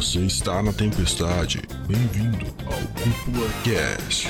[0.00, 1.60] Você está na tempestade.
[1.86, 4.28] Bem-vindo ao Cúpula Cast.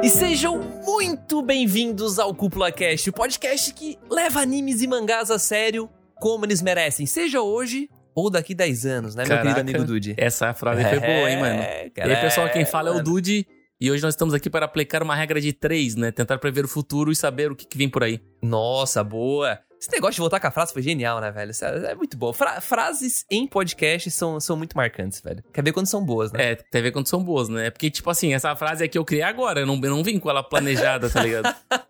[0.00, 5.40] E sejam muito bem-vindos ao Cúpula Cast, o podcast que leva animes e mangás a
[5.40, 9.84] sério como eles merecem, seja hoje ou daqui 10 anos, né, meu Caraca, querido amigo
[9.84, 10.14] Dude?
[10.16, 11.62] Essa frase foi boa, hein, mano?
[11.62, 13.04] É, E aí, pessoal, quem fala é o mano.
[13.04, 13.44] Dude.
[13.80, 16.12] E hoje nós estamos aqui para aplicar uma regra de três, né?
[16.12, 18.20] Tentar prever o futuro e saber o que, que vem por aí.
[18.40, 19.58] Nossa, boa.
[19.80, 21.52] Esse negócio de voltar com a frase foi genial, né, velho?
[21.62, 22.32] É, é muito bom.
[22.34, 25.42] Fra- frases em podcast são, são muito marcantes, velho.
[25.54, 26.52] Quer ver quando são boas, né?
[26.52, 27.70] É, a ver quando são boas, né?
[27.70, 30.28] Porque, tipo assim, essa frase aqui eu criei agora, eu não, eu não vim com
[30.28, 31.54] ela planejada, tá ligado?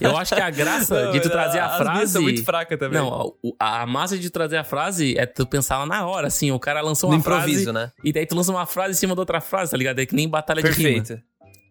[0.00, 2.12] Eu acho que a graça de tu trazer a minhas frase.
[2.12, 3.00] são muito fracas também.
[3.00, 6.26] Não, a, a massa de tu trazer a frase é tu pensar lá na hora,
[6.26, 6.50] assim.
[6.50, 7.72] O cara lançou no uma improviso, frase.
[7.72, 7.92] né?
[8.02, 10.00] E daí tu lança uma frase em cima da outra frase, tá ligado?
[10.00, 11.20] É que nem batalha de Perfeito.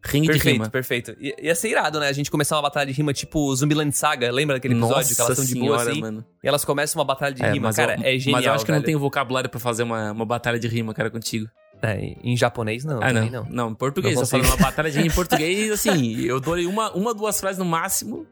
[0.06, 0.12] Rima.
[0.12, 0.70] Ringue de Perfeito, rima.
[0.70, 1.16] perfeito.
[1.20, 2.08] I- Ia ser irado, né?
[2.08, 4.32] A gente começar uma batalha de rima tipo Zumbiland Saga.
[4.32, 6.02] Lembra daquele episódio Nossa que elas estão de boa assim?
[6.02, 6.26] mano.
[6.44, 7.68] E elas começam uma batalha de rima.
[7.68, 8.40] mas Cara, eu, é genial.
[8.40, 8.86] Mas eu acho que eu não velho.
[8.86, 11.48] tenho vocabulário pra fazer uma, uma batalha de rima, cara, contigo.
[11.82, 13.02] É, em japonês, não.
[13.04, 13.26] ah, não.
[13.30, 13.48] não.
[13.50, 13.70] não.
[13.72, 14.14] em português.
[14.14, 14.46] Eu consigo.
[14.46, 18.26] uma batalha de rima em português, assim, eu dou uma, uma, duas frases no máximo.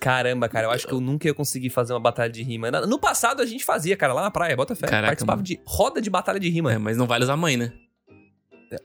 [0.00, 2.70] Caramba, cara, eu acho que eu nunca ia conseguir fazer uma batalha de rima.
[2.70, 4.86] No passado a gente fazia, cara, lá na praia, bota fé.
[4.86, 5.46] Caraca, participava mano.
[5.46, 6.72] de roda de batalha de rima.
[6.72, 7.70] É, mas não vale usar mãe, né?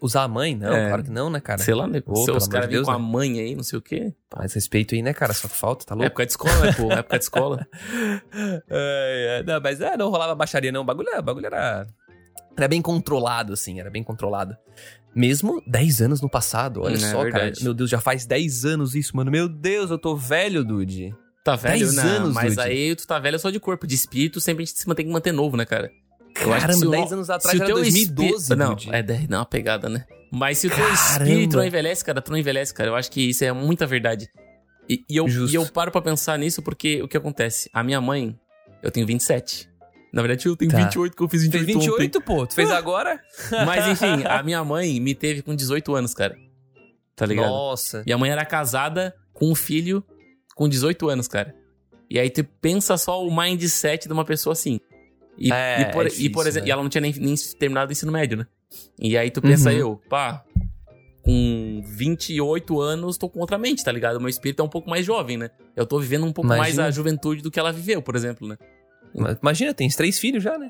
[0.02, 0.56] Usar a mãe?
[0.56, 0.88] Não, É.
[0.88, 1.60] claro que não, né, cara?
[1.62, 2.02] Sei lá, né?
[2.06, 3.06] Ô, Se os caras de Deus, com a né?
[3.06, 4.14] mãe aí, não sei o quê.
[4.36, 5.34] Mais respeito aí, né, cara?
[5.34, 6.08] Só que falta, tá louco?
[6.08, 6.92] Época de escola, né, pô?
[6.92, 7.68] Época de escola.
[8.70, 10.82] É, é, não, mas é, não rolava baixaria, não.
[10.82, 11.88] O bagulho, o bagulho era.
[12.58, 14.56] Era bem controlado, assim, era bem controlado.
[15.14, 17.52] Mesmo 10 anos no passado, olha É só, cara.
[17.62, 19.30] Meu Deus, já faz 10 anos isso, mano.
[19.32, 21.14] Meu Deus, eu tô velho, Dude.
[21.44, 22.02] Tá velho, Dez né?
[22.04, 22.68] anos, Mas Dude.
[22.68, 23.86] aí tu tá velho só de corpo.
[23.86, 25.92] De espírito, sempre a gente se mantém que manter novo, né, cara?
[26.42, 29.02] Eu acho que se Caramba, o- 10 anos atrás era teu 2012, espí- Não, é
[29.04, 30.06] 10, não, uma pegada, né?
[30.32, 32.90] Mas se o teu espírito não envelhece, cara, tu não envelhece, cara.
[32.90, 34.28] Eu acho que isso é muita verdade.
[34.90, 35.54] E, e eu, Justo.
[35.54, 37.70] e eu paro pra pensar nisso porque o que acontece?
[37.74, 38.38] A minha mãe,
[38.84, 39.70] eu tenho 27.
[40.12, 40.78] Na verdade, eu tenho Tá.
[40.78, 42.46] 28, que eu fiz 28, Fez 28, pô.
[42.46, 43.20] Tu fez agora?
[43.66, 46.36] Mas enfim, a minha mãe me teve com 18 anos, cara.
[47.16, 47.48] Tá ligado?
[47.48, 48.04] Nossa.
[48.06, 50.04] E a mãe era casada com um filho
[50.56, 51.56] com 18 anos, cara.
[52.10, 54.80] E aí tu pensa só o mindset de uma pessoa assim.
[55.38, 56.70] E, É, e, por, é e, difícil, por exemplo, né?
[56.70, 58.48] e ela não tinha nem, nem terminado o ensino médio, né?
[59.00, 59.78] E aí tu pensa, Uhum.
[59.78, 60.44] eu, pá,
[61.24, 64.20] com 28 anos, tô com outra mente, tá ligado?
[64.20, 65.50] Meu espírito é um pouco mais jovem, né?
[65.76, 66.86] Eu tô vivendo um pouco mais Imagina.
[66.88, 68.58] a juventude do que ela viveu, por exemplo, né?
[69.42, 70.70] Imagina, tens três filhos já, né?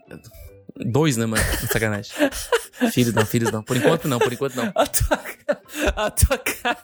[0.78, 1.41] Dois, né, mano?
[1.72, 2.11] Sacanagem.
[2.91, 3.63] filhos não, filhos não.
[3.63, 4.72] Por enquanto não, por enquanto não.
[4.75, 5.19] A tua,
[5.95, 6.78] a tua cara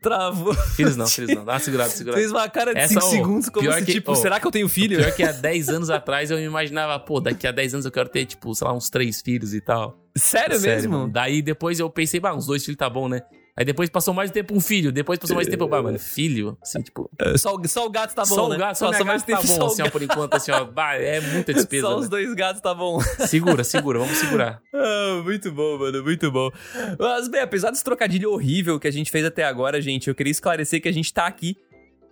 [0.00, 0.54] travou.
[0.54, 1.44] Filhos não, filhos não.
[1.44, 2.18] Dá uma segurada, segurada.
[2.18, 4.46] Fez uma cara de Essa, 5 ô, segundos como se, que- tipo, ô, será que
[4.46, 4.96] eu tenho filho?
[4.96, 7.92] Pior que há 10 anos atrás eu me imaginava, pô, daqui a 10 anos eu
[7.92, 10.02] quero ter, tipo, sei lá, uns três filhos e tal.
[10.16, 10.92] Sério, mesmo?
[11.00, 11.12] mano.
[11.12, 13.20] Daí depois eu pensei, bah, uns dois filhos tá bom, né?
[13.56, 16.82] Aí depois passou mais tempo um filho, depois passou mais tempo, bah, mano, filho, assim,
[16.82, 17.08] tipo.
[17.18, 18.56] É, Só, o- só o gato tá bom, só né?
[18.56, 20.96] o gato, só, Passou minha gata tá bom, assim, ó, por enquanto, assim, ó, bah,
[20.96, 21.86] é muita despesa.
[21.86, 22.10] Só os né?
[22.10, 22.98] dois gatos tá bom.
[23.28, 24.60] Segura, segura, vamos segurar.
[24.74, 26.50] Ah, muito bom, mano, muito bom.
[26.98, 30.32] Mas, bem, apesar desse trocadilho horrível que a gente fez até agora, gente, eu queria
[30.32, 31.56] esclarecer que a gente tá aqui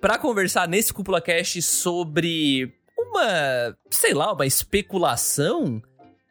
[0.01, 5.83] pra conversar nesse Cúpula Cast sobre uma, sei lá, uma especulação,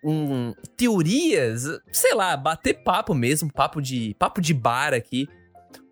[0.04, 5.28] um, teorias, sei lá, bater papo mesmo, papo de, papo de bar aqui,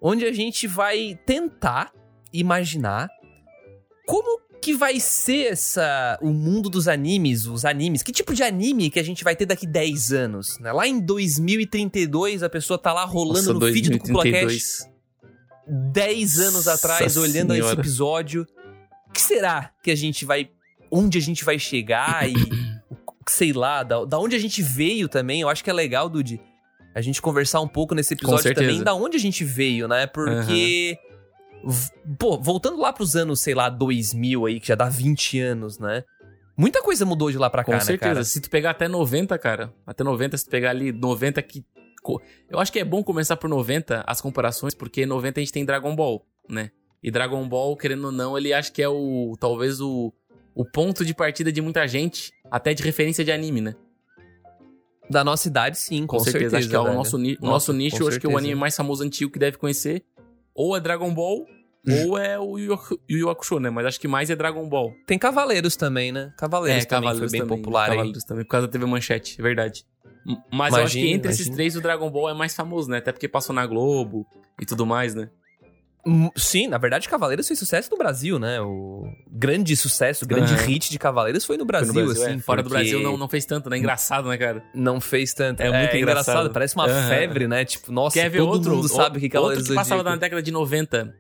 [0.02, 1.92] onde a gente vai tentar
[2.34, 3.10] imaginar
[4.08, 8.90] como que vai ser essa o mundo dos animes, os animes, que tipo de anime
[8.90, 10.72] que a gente vai ter daqui 10 anos, né?
[10.72, 14.90] Lá em 2032 a pessoa tá lá rolando Nossa, no feed do Cúpula Cast 2032.
[15.70, 17.80] 10 anos Nossa atrás, olhando esse Senhora.
[17.80, 18.48] episódio.
[19.08, 20.50] O que será que a gente vai.
[20.92, 22.34] Onde a gente vai chegar e.
[23.30, 25.42] sei lá, da, da onde a gente veio também.
[25.42, 26.40] Eu acho que é legal, Dude,
[26.96, 30.08] a gente conversar um pouco nesse episódio também, da onde a gente veio, né?
[30.08, 30.98] Porque.
[31.64, 35.78] v- Pô, voltando lá pros anos, sei lá, 2000 aí, que já dá 20 anos,
[35.80, 36.04] né?
[36.58, 38.14] Muita coisa mudou de lá pra Com cá, né, certeza.
[38.14, 38.24] cara?
[38.26, 41.64] Se tu pegar até 90, cara, até 90, se tu pegar ali 90 que.
[42.50, 45.64] Eu acho que é bom começar por 90 as comparações, porque 90 a gente tem
[45.66, 46.72] Dragon Ball, né?
[47.04, 49.36] E Dragon Ball, querendo ou não, ele acho que é o.
[49.40, 50.12] talvez o,
[50.60, 53.76] o ponto de partida de muita gente, até de referência de anime, né?
[55.10, 56.58] Da nossa idade, sim, com, Com, certeza.
[56.58, 58.38] Acho que é o nosso, ni- o Nossa, nosso nicho, acho que é o certeza.
[58.38, 60.04] anime mais famoso antigo que deve conhecer.
[60.54, 61.46] Ou é Dragon Ball,
[62.06, 62.78] ou é o Yu
[63.10, 63.70] Yu Hakusho, né?
[63.70, 64.94] Mas acho que mais é Dragon Ball.
[65.08, 66.34] Tem Cavaleiros também, né?
[66.38, 67.90] Cavaleiros é, também Cavaleiros foi bem também, popular aí.
[67.92, 69.86] Cavaleiros também, por causa da TV Manchete, é verdade.
[70.54, 71.56] Mas eu acho que Imagina, entre esses imagina.
[71.56, 72.98] três, o Dragon Ball é mais famoso, né?
[72.98, 74.28] Até porque passou na Globo
[74.62, 75.30] e tudo mais, né?
[76.06, 78.62] Hum, Sim, na verdade, Cavaleiros fez sucesso no Brasil, né?
[78.62, 80.64] O grande sucesso, o grande Aham.
[80.64, 82.36] hit de Cavaleiros foi no Foi Brasil, no Brasil, assim.
[82.38, 82.40] é.
[82.40, 83.78] Fora do Brasil não, não fez tanto, né?
[83.78, 84.64] Engraçado, né, cara?
[84.74, 85.62] não fez tanto.
[85.62, 86.50] É muito engraçado.
[86.52, 87.10] Parece uma Aham.
[87.10, 87.66] febre, né?
[87.66, 88.76] Tipo, nossa, Quer ver todo outro?
[88.76, 91.14] mundo sabe o que outro Cavaleiros que passava na década de 90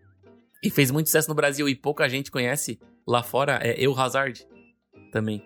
[0.63, 4.45] e fez muito sucesso no Brasil e pouca gente conhece lá fora é Eu Hazard
[5.11, 5.43] também.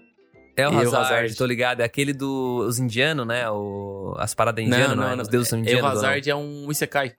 [0.56, 1.36] É o Hazard, Hazard.
[1.36, 1.82] tô ligado.
[1.82, 3.50] É aquele dos indianos, né?
[3.50, 5.16] O, as paradas indianas, não, não, é?
[5.16, 5.22] não.
[5.24, 5.82] Os deuses Eu indianos.
[5.82, 5.90] não?
[5.92, 7.14] Hazard é um Isekai.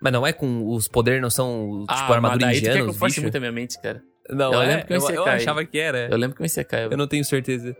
[0.00, 2.78] Mas não é com os poderes, não são tipo ah, mas armadura daí tu quer
[2.78, 4.02] eu muito a minha mente, cara.
[4.30, 4.66] Não, Eu é?
[4.66, 5.36] lembro que é eu, eu Isekai.
[5.36, 6.08] achava que era.
[6.10, 6.84] Eu lembro que é um Isekai.
[6.84, 7.74] Eu não tenho certeza.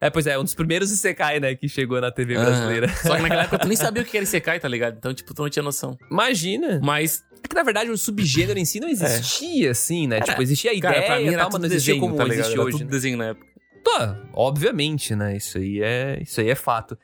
[0.00, 2.88] É, pois é, um dos primeiros Isekai, né, que chegou na TV brasileira.
[2.88, 4.96] Só que naquela época tu nem sabia o que era Isekai, tá ligado?
[4.96, 5.96] Então, tipo, tu não tinha noção.
[6.10, 6.80] Imagina.
[6.82, 10.20] Mas, É que, na verdade, o subgênero em si não existia, assim, né?
[10.20, 12.16] Cara, tipo, existia a ideia cara, pra mim era tal, mas não existia desenho, como
[12.16, 12.72] tá existe Era hoje.
[12.78, 12.90] tudo né?
[12.90, 13.46] desenho na época.
[13.84, 15.36] Tá, obviamente, né?
[15.36, 16.96] Isso aí é, isso aí é fato.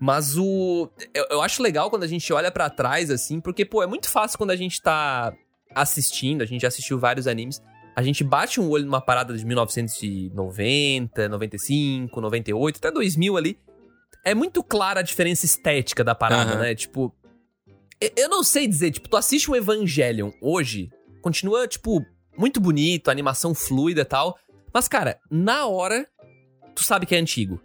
[0.00, 0.88] Mas o.
[1.12, 4.08] Eu, eu acho legal quando a gente olha pra trás, assim, porque, pô, é muito
[4.08, 5.32] fácil quando a gente tá
[5.74, 7.60] assistindo, a gente já assistiu vários animes,
[7.94, 13.58] a gente bate um olho numa parada de 1990, 95, 98, até 2000 ali.
[14.24, 16.60] É muito clara a diferença estética da parada, Aham.
[16.60, 16.74] né?
[16.74, 17.14] Tipo.
[18.16, 22.02] eu- não sei dizer, tipo, tu assiste o Evangelion hoje, continua, tipo,
[22.38, 24.38] muito bonito, animação fluida e tal.
[24.72, 26.06] Mas, cara, na hora,
[26.74, 27.60] tu sabe que é antigo.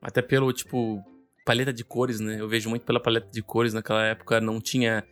[0.00, 1.02] Até pelo, tipo,
[1.44, 2.40] paleta de cores, né?
[2.40, 3.72] Eu vejo muito pela paleta de cores.
[3.74, 5.04] Naquela época não tinha,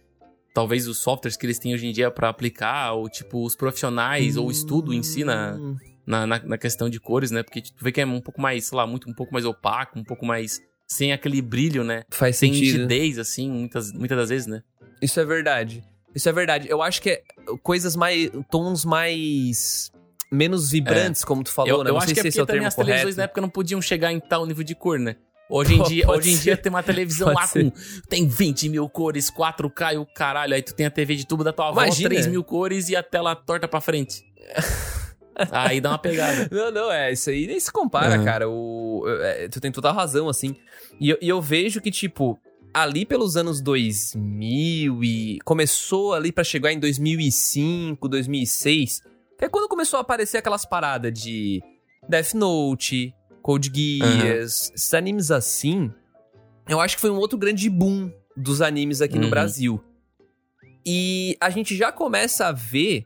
[0.54, 4.36] talvez, os softwares que eles têm hoje em dia pra aplicar, ou, tipo, os profissionais,
[4.36, 5.76] ou o estudo em si na, Hum.
[6.06, 7.42] na, na, na questão de cores, né?
[7.42, 9.98] Porque tu vê que é um pouco mais, sei lá, muito, um pouco mais opaco,
[9.98, 12.02] um pouco mais sem aquele brilho, né?
[12.10, 12.76] Faz Sem sentido.
[12.82, 14.62] nitidez, assim, muitas, muitas das vezes, né?
[15.00, 15.82] Isso é verdade.
[16.14, 16.68] Isso é verdade.
[16.68, 17.22] Eu acho que é
[17.62, 18.30] coisas mais.
[18.50, 19.90] tons mais.
[20.30, 21.90] menos vibrantes, como tu falou, eu né?
[21.90, 23.16] eu não acho sei que é se esse é o termo as televisões correto.
[23.18, 25.16] na época não podiam chegar em tal nível de cor, né?
[25.54, 26.42] Hoje em Pô, dia, hoje em ser.
[26.42, 27.70] dia tem uma televisão Pode lá ser.
[27.70, 27.72] com.
[28.08, 30.54] Tem 20 mil cores, 4K e o caralho.
[30.54, 32.08] Aí tu tem a TV de tubo da tua avó, Imagina.
[32.08, 34.24] 3 mil cores e a tela torta pra frente.
[35.50, 36.48] Aí dá uma pegada.
[36.50, 38.24] Não, não, é, isso aí nem se compara, Uhum.
[38.24, 38.48] cara.
[38.50, 40.54] O, é, tu tem total razão, assim.
[41.00, 42.38] E, eu- e eu vejo que, tipo,
[42.72, 49.00] ali pelos anos 2000 e começou ali pra chegar em 2005, 2006,
[49.38, 51.62] que é quando começou a aparecer aquelas paradas de
[52.08, 55.92] Death Note, Code Geass, esses animes assim.
[56.68, 59.30] Eu acho que foi um outro grande boom dos animes aqui no Uhum.
[59.30, 59.82] Brasil.
[60.86, 63.04] E a gente já começa a ver,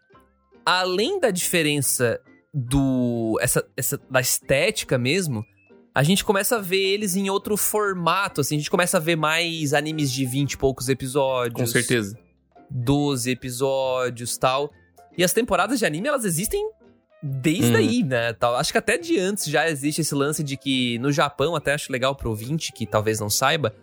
[0.65, 2.21] além da diferença
[2.53, 5.45] do essa, essa da estética mesmo,
[5.95, 9.17] a gente começa a ver eles em outro formato, assim, a gente começa a ver
[9.17, 12.19] mais animes de 20 e poucos episódios, Com certeza.
[12.71, 14.71] 12 episódios, tal.
[15.17, 16.67] E as temporadas de anime, elas existem
[17.27, 17.77] desde Uhum.
[17.77, 18.33] aí, né?
[18.33, 18.55] Tal.
[18.57, 21.91] Acho que até de antes já existe esse lance de que no Japão, até acho
[21.93, 23.75] legal pro ouvinte que talvez não saiba,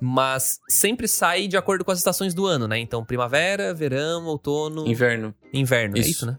[0.00, 2.78] mas sempre sai de acordo com as estações do ano, né?
[2.78, 5.34] Então, primavera, verão, outono, Inverno.
[5.52, 6.10] Inverno, é Isso.
[6.10, 6.38] isso, né?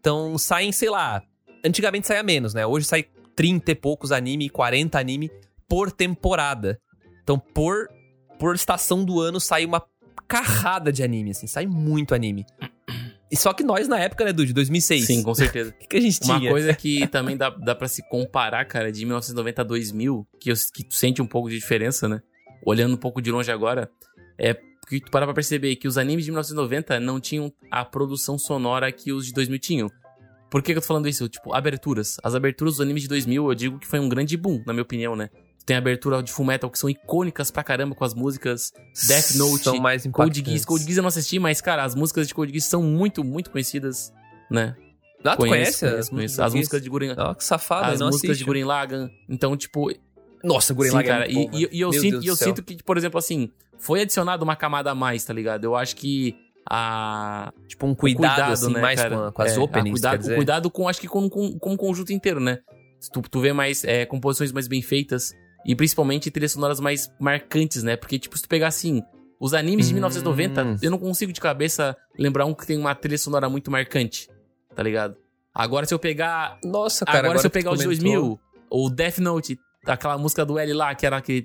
[0.00, 1.22] Então saem, sei lá.
[1.64, 2.66] Antigamente saía menos, né?
[2.66, 5.30] Hoje sai 30 e poucos anime, 40 anime
[5.68, 6.78] por temporada.
[7.22, 7.88] Então, por,
[8.38, 9.82] por estação do ano, sai uma
[10.28, 11.46] carrada de anime, assim.
[11.46, 12.44] Sai muito anime.
[13.34, 14.52] E só que nós, na época, né, Dude?
[14.52, 15.06] 2006.
[15.06, 15.70] Sim, com certeza.
[15.74, 16.50] O que, que a gente Uma tinha?
[16.52, 20.54] coisa que também dá, dá pra se comparar, cara, de 1990 a 2000, que, eu,
[20.72, 22.22] que tu sente um pouco de diferença, né?
[22.64, 23.90] Olhando um pouco de longe agora,
[24.38, 24.54] é
[24.88, 28.92] que tu para pra perceber que os animes de 1990 não tinham a produção sonora
[28.92, 29.90] que os de 2000 tinham.
[30.48, 31.28] Por que, que eu tô falando isso?
[31.28, 32.18] Tipo, aberturas.
[32.22, 34.84] As aberturas dos animes de 2000, eu digo que foi um grande boom, na minha
[34.84, 35.28] opinião, né?
[35.66, 38.70] Tem a abertura de Full Metal, que são icônicas pra caramba com as músicas.
[39.08, 40.42] Death Note, São mais Code.
[40.44, 40.64] Geass.
[40.64, 43.50] Code Geass eu não assisti, mas, cara, as músicas de Code Geass são muito, muito
[43.50, 44.12] conhecidas,
[44.50, 44.76] né?
[45.24, 45.80] Ah, tu Conheço, conhece?
[45.88, 46.42] conheço, conheço.
[46.42, 48.38] As músicas de Gurren, Ó, que safado, as músicas assiste.
[48.40, 49.08] de Gurren Lagann.
[49.26, 49.90] Então, tipo,
[50.42, 52.36] Nossa, Gurren sim, Lagann é cara, muito bom, e, e- e eu, sinto, e eu
[52.36, 55.64] sinto que, por exemplo, assim, foi adicionado uma camada a mais, tá ligado?
[55.64, 56.36] Eu acho que
[56.68, 59.32] a Tipo, um o cuidado, assim, né, mais cara?
[59.32, 62.38] com, as É, openings, cuidado, cuidado com, acho que com, com, com o conjunto inteiro,
[62.40, 62.58] né?
[63.00, 65.32] Se Tu, tu vê mais é, composições mais bem feitas
[65.66, 67.96] e principalmente trilhas sonoras mais marcantes, né?
[67.96, 69.02] Porque, tipo, se tu pegar assim,
[69.40, 69.96] os animes de Hum.
[69.96, 74.28] 1990, eu não consigo de cabeça lembrar um que tem uma trilha sonora muito marcante,
[74.74, 75.16] tá ligado?
[75.54, 78.40] Agora, se eu pegar Nossa, cara, agora, se eu pegar o de comentou- 2000,
[78.70, 81.42] o Death Note, aquela música do L lá, que era aquele...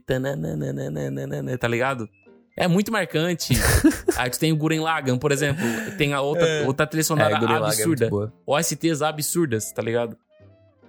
[1.60, 2.10] Tá ligado?
[2.58, 3.54] É muito marcante.
[4.18, 5.64] Aí tu tem o Guren Lagann, por exemplo.
[5.98, 6.66] Tem a outra, É.
[6.68, 8.10] outra trilha É, sonora é absurda.
[8.10, 8.34] boa.
[8.46, 10.18] OSTs absurdas, tá ligado?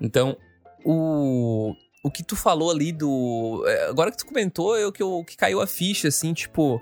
[0.01, 0.37] Então,
[0.85, 1.73] o,
[2.03, 3.65] o que tu falou ali do.
[3.67, 6.81] é, Agora que tu comentou, eu que, eu, que caiu a ficha, assim, tipo.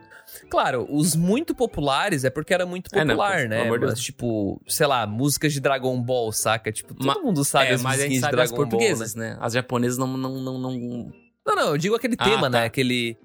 [0.51, 3.65] Claro, os muito populares é porque era muito É, não, popular, né?
[3.69, 4.01] Mas, Deus.
[4.01, 6.71] tipo, sei lá, músicas de Dragon Ball, saca?
[6.71, 9.31] Tipo, todo Ma- mundo sabe é, as musiquinhas de sabe as Dragon Ball, portuguesas, né?
[9.31, 9.39] né?
[9.41, 10.07] As japonesas não...
[10.19, 11.13] não, não, não...
[11.47, 12.51] Não, não, eu digo aquele Ah, tema, tá.
[12.61, 12.65] né?
[12.67, 13.17] Aquele.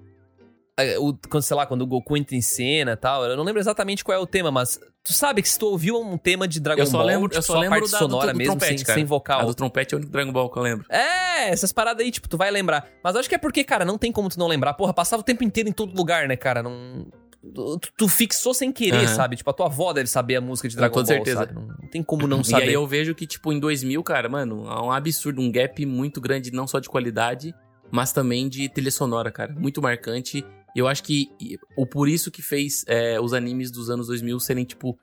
[0.98, 3.24] O, quando, sei lá, quando o Goku entra em cena e tal.
[3.24, 6.00] Eu não lembro exatamente qual é o tema, mas tu sabe que se tu ouviu
[6.00, 7.98] um tema de Dragon Eu só Ball, lembro- tipo, eu só a lembro parte da-
[7.98, 9.40] do- sonora do mesmo, trompete, sem, sem vocal.
[9.40, 10.84] A do trompete é o único Dragon Ball que eu lembro.
[10.90, 12.88] É, essas paradas aí, tipo, tu vai lembrar.
[13.04, 14.74] Mas acho que é porque, cara, não tem como tu não lembrar.
[14.74, 16.60] Porra, passava o tempo inteiro em todo lugar, né, cara?
[16.62, 17.06] Não.
[17.54, 19.14] tu, tu fixou sem querer, Aham.
[19.14, 19.36] sabe?
[19.36, 21.40] Tipo, a tua avó deve saber a música de Dragon Ball, certeza.
[21.40, 21.52] sabe?
[21.54, 22.64] Não, não tem como não E saber.
[22.68, 26.20] aí eu vejo que, tipo, em 2000, cara, mano, há um absurdo, um gap muito
[26.22, 27.54] grande, não só de qualidade,
[27.92, 29.52] mas também de trilha sonora, cara.
[29.52, 30.42] Muito marcante.
[30.74, 31.28] E eu acho que
[31.76, 34.98] o por isso que fez é, os animes dos anos 2000 serem, tipo,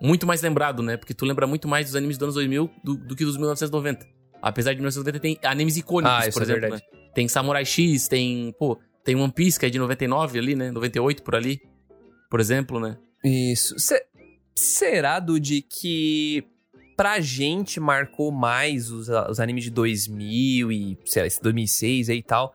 [0.00, 0.96] muito mais lembrado, né?
[0.96, 4.06] Porque tu lembra muito mais dos animes dos anos 2000 do, do que dos 1990.
[4.42, 6.82] Apesar de 1990 tem animes icônicos, Ah, por é exemplo, verdade.
[6.92, 6.98] né?
[7.14, 10.70] Tem Samurai X, tem, pô, tem One Piece, que é de 99 ali, né?
[10.70, 11.60] 98 por ali,
[12.30, 12.98] por exemplo, né?
[13.24, 13.78] Isso.
[13.78, 14.04] Se-
[14.54, 16.44] será, Dude, que
[16.96, 22.18] pra gente marcou mais os, os animes de 2000 e, sei lá, esse 2006 aí
[22.18, 22.54] e tal?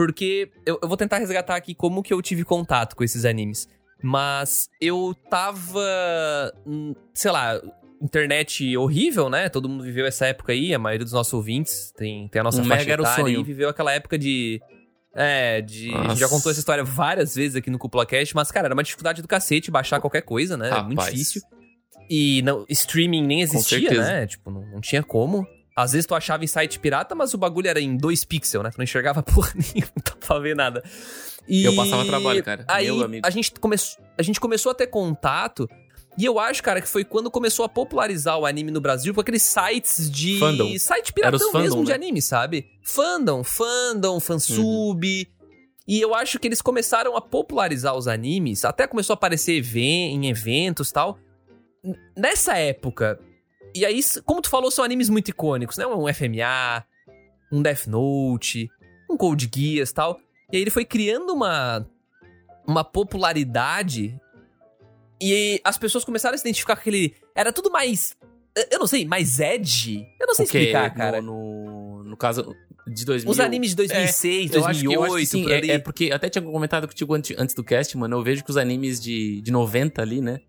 [0.00, 3.68] Porque eu, eu vou tentar resgatar aqui como que eu tive contato com esses animes.
[4.02, 5.84] Mas eu tava,
[7.12, 7.60] sei lá,
[8.00, 9.50] internet horrível, né?
[9.50, 12.62] Todo mundo viveu essa época aí, a maioria dos nossos ouvintes tem, tem a nossa
[12.62, 14.58] Um faixa etária e viveu aquela época de...
[15.14, 15.90] É, de...
[15.90, 16.28] A gente já Nossa.
[16.30, 19.28] contou essa história várias vezes aqui no Cúpula Cast, mas, cara, era uma dificuldade do
[19.28, 20.68] cacete baixar qualquer coisa, né?
[20.68, 21.12] Era muito Rapaz.
[21.12, 21.42] difícil.
[22.08, 24.26] E não, streaming nem existia, né?
[24.26, 25.46] Tipo, não, não tinha como.
[25.82, 28.70] Às vezes tu achava em site pirata, mas o bagulho era em 2 pixels, né?
[28.70, 30.82] Tu não enxergava porra nenhuma, não pra ver nada.
[31.48, 32.64] E Eu passava trabalho, cara.
[32.68, 33.26] Aí Meu amigo.
[33.26, 33.76] A, gente come...
[34.16, 35.68] a gente começou a ter contato.
[36.18, 39.20] E eu acho, cara, que foi quando começou a popularizar o anime no Brasil com
[39.20, 40.38] aqueles sites de.
[40.38, 40.78] Fandom.
[40.78, 41.94] Site piratão fandom, mesmo de né?
[41.94, 42.66] anime, sabe?
[42.82, 45.28] Fandom, fandom, fansub.
[45.88, 50.28] E eu acho que eles começaram a popularizar os animes, até começou a aparecer em
[50.28, 51.18] eventos e tal.
[52.16, 53.18] Nessa época.
[53.74, 55.86] E aí, como tu falou, são animes muito icônicos, né?
[55.86, 56.84] Um FMA,
[57.52, 58.68] um Death Note,
[59.08, 60.20] um Code Geass e tal.
[60.52, 61.86] E aí ele foi criando uma,
[62.66, 64.18] uma popularidade.
[65.20, 67.14] E as pessoas começaram a se identificar com aquele.
[67.34, 68.16] Era tudo mais.
[68.70, 70.06] Eu não sei, mais edgy?
[70.18, 71.22] Eu não sei Porque explicar, cara.
[71.22, 72.54] No, no, no caso
[72.86, 73.30] de 2000...
[73.30, 76.10] Os animes de 2006, É, Eu acho 2008, eu acho sim, por é, é porque
[76.10, 78.16] até tinha comentado contigo antes, antes do cast, mano.
[78.16, 80.40] Eu vejo que os animes de, de 90 ali, né?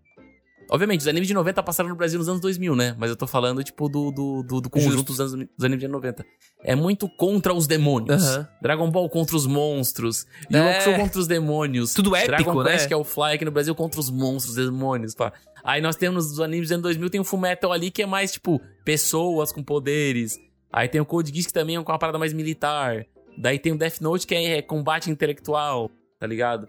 [0.72, 2.96] Obviamente, os animes de 90 passaram no Brasil nos anos 2000, né?
[2.98, 5.86] Mas eu tô falando, tipo, do, do, do, do conjunto dos, anos, dos animes de
[5.86, 6.24] 90.
[6.64, 8.24] É muito contra os demônios.
[8.24, 8.48] Aham.
[8.62, 10.26] Dragon Ball contra os monstros.
[10.50, 10.96] É.
[10.96, 11.92] Contra os demônios.
[11.92, 12.72] Tudo épico, Dragon né?
[12.72, 15.34] Quest, que é o Fly aqui no Brasil, contra os monstros, demônios, pá.
[15.62, 18.32] Aí nós temos os animes dos anos 2000, tem o Fullmetal ali, que é mais,
[18.32, 20.38] tipo, pessoas com poderes.
[20.72, 23.04] Aí tem o Code Geass, que também é uma parada mais militar.
[23.36, 26.66] Daí tem o Death Note, que é combate intelectual, tá ligado?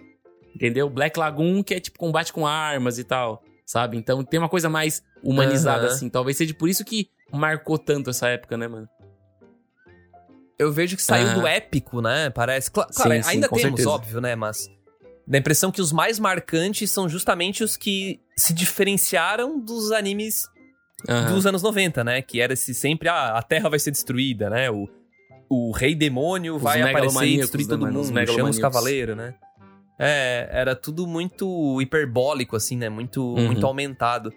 [0.54, 0.90] Entendeu?
[0.90, 3.98] Black Lagoon, que é, tipo, combate com armas e tal, sabe?
[3.98, 5.94] Então tem uma coisa mais humanizada, Aham.
[5.96, 6.10] assim.
[6.10, 8.88] Talvez seja por isso que marcou tanto essa época, né, mano?
[10.58, 11.42] Eu vejo que saiu Aham.
[11.42, 12.30] do épico, né?
[12.30, 12.70] Parece.
[12.72, 13.90] Cla- Claro, Sim, sim, ainda temos, certeza.
[13.90, 14.36] óbvio, né?
[14.36, 14.70] Mas.
[15.26, 20.44] Dá a impressão que os mais marcantes são justamente os que se diferenciaram dos animes
[21.08, 21.34] Aham.
[21.34, 22.22] dos anos 90, né?
[22.22, 24.70] Que era esse sempre, ah, a Terra vai ser destruída, né?
[24.70, 24.88] O,
[25.50, 29.34] o rei demônio Os vai aparecer e destruir né, todo mundo, chama os cavaleiros, né?
[30.04, 32.90] É, era tudo muito hiperbólico, assim, né?
[32.90, 33.46] Muito, Uhum.
[33.48, 34.34] muito aumentado.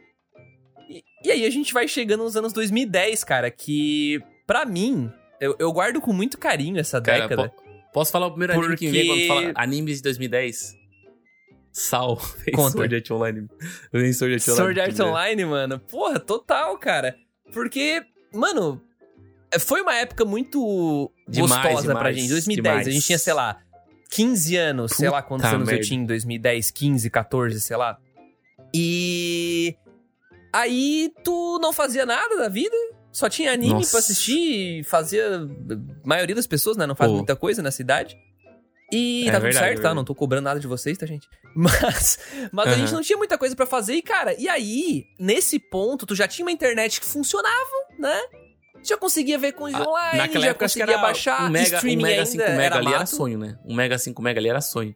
[0.89, 5.57] E, e aí a gente vai chegando nos anos 2010, cara, que pra mim, eu,
[5.59, 7.49] eu guardo com muito carinho essa Cara, década.
[7.49, 10.75] po- posso falar o primeiro anime que vem Porque- quando fala animes de 2010?
[11.73, 12.17] Sal.
[12.55, 12.71] Conta.
[12.71, 13.49] Sword Art Online.
[13.93, 14.57] Vem Sword Art Online.
[14.75, 15.01] Sword Art.
[15.01, 15.79] Online, mano.
[15.81, 17.15] Porra, total, cara.
[17.53, 18.81] Porque, mano,
[19.61, 22.29] foi uma época muito Demais, gostosa pra demais, gente.
[22.31, 22.95] 2010, a demais.
[22.95, 23.61] gente tinha, sei lá,
[24.17, 25.87] 15 anos, sei lá quantos Puta anos eu merda.
[25.89, 27.99] tinha em 2010, 15, 14, sei lá.
[28.75, 29.77] E
[30.53, 32.75] aí tu não fazia nada da vida,
[33.13, 33.91] só tinha anime Nossa.
[33.91, 37.17] pra assistir, fazia a maioria das pessoas, né, não faz Pô.
[37.17, 38.17] muita coisa na cidade.
[38.93, 39.95] E É tá tudo verdade, certo, é tá?
[39.95, 41.27] Não tô cobrando nada de vocês, tá, gente?
[41.57, 42.19] Mas,
[42.53, 42.79] mas a Aham.
[42.81, 46.29] gente não tinha muita coisa pra fazer e, cara, e aí, nesse ponto, tu já
[46.29, 48.21] tinha uma internet que funcionava, né?
[48.87, 51.47] Já conseguia ver com o Ah, online, Naquela já época acho que conseguia era baixar,
[51.47, 53.11] um mega, streaming um mega ainda 5 mega era ali era mato.
[53.17, 53.59] sonho, né?
[53.65, 54.95] Um mega 5 mega ali era sonho.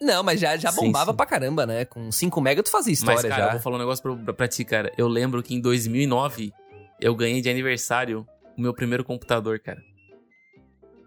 [0.00, 1.16] Não, mas já, já Sim, bombava sim.
[1.16, 1.84] pra caramba, né?
[1.84, 3.52] Com 5 mega tu fazia história Mas, cara, eu já.
[3.52, 4.92] vou falar um negócio pra, pra, pra ti, cara.
[4.96, 6.52] Eu lembro que em 2009
[7.00, 8.26] eu ganhei de aniversário
[8.56, 9.82] o meu primeiro computador, cara.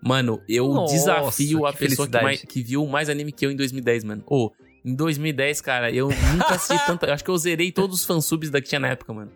[0.05, 3.51] Mano, eu Nossa, desafio a que pessoa que, mais- que viu mais anime que eu
[3.51, 4.23] em 2010, mano.
[4.27, 4.51] Ô,
[4.83, 7.05] em 2010, cara, eu nunca assisti tanta.
[7.07, 9.31] Eu acho que eu zerei todos os fansubs da que tinha na época, mano.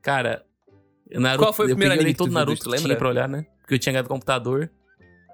[0.00, 0.44] Cara,
[1.20, 2.86] Naruto, Qual foi o primeiro anime que todo Naruto lembra?
[2.86, 3.46] tinha pra olhar, né?
[3.60, 4.70] Porque eu tinha ganhado computador.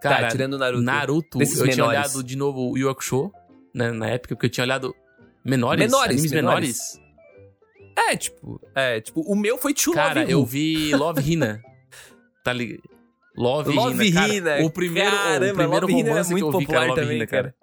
[0.03, 0.83] Cara, tá, tirando Naruto.
[0.83, 1.99] Naruto, desses eu tinha menores.
[2.15, 3.31] olhado de novo o Yu Hakusho,
[3.75, 4.95] né, na época, porque eu tinha olhado
[5.45, 6.79] menores, Menores, animes menores.
[6.95, 7.11] menores.
[8.11, 11.61] É, tipo, é, tipo, o meu foi Too Cara, eu vi Love Hina.
[12.43, 12.83] tá ligado?
[13.37, 14.35] Love, Love Hina, cara.
[14.35, 17.01] Hina, O primeiro, caramba, o primeiro Love Hina romance muito que eu vi, cara, Love
[17.01, 17.55] também, Hina, cara.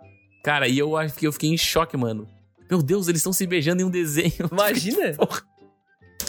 [0.44, 2.28] Cara, e eu acho que eu fiquei em choque, mano.
[2.70, 4.34] Meu Deus, eles estão se beijando em um desenho.
[4.52, 5.14] Imagina.
[5.14, 5.42] Porra.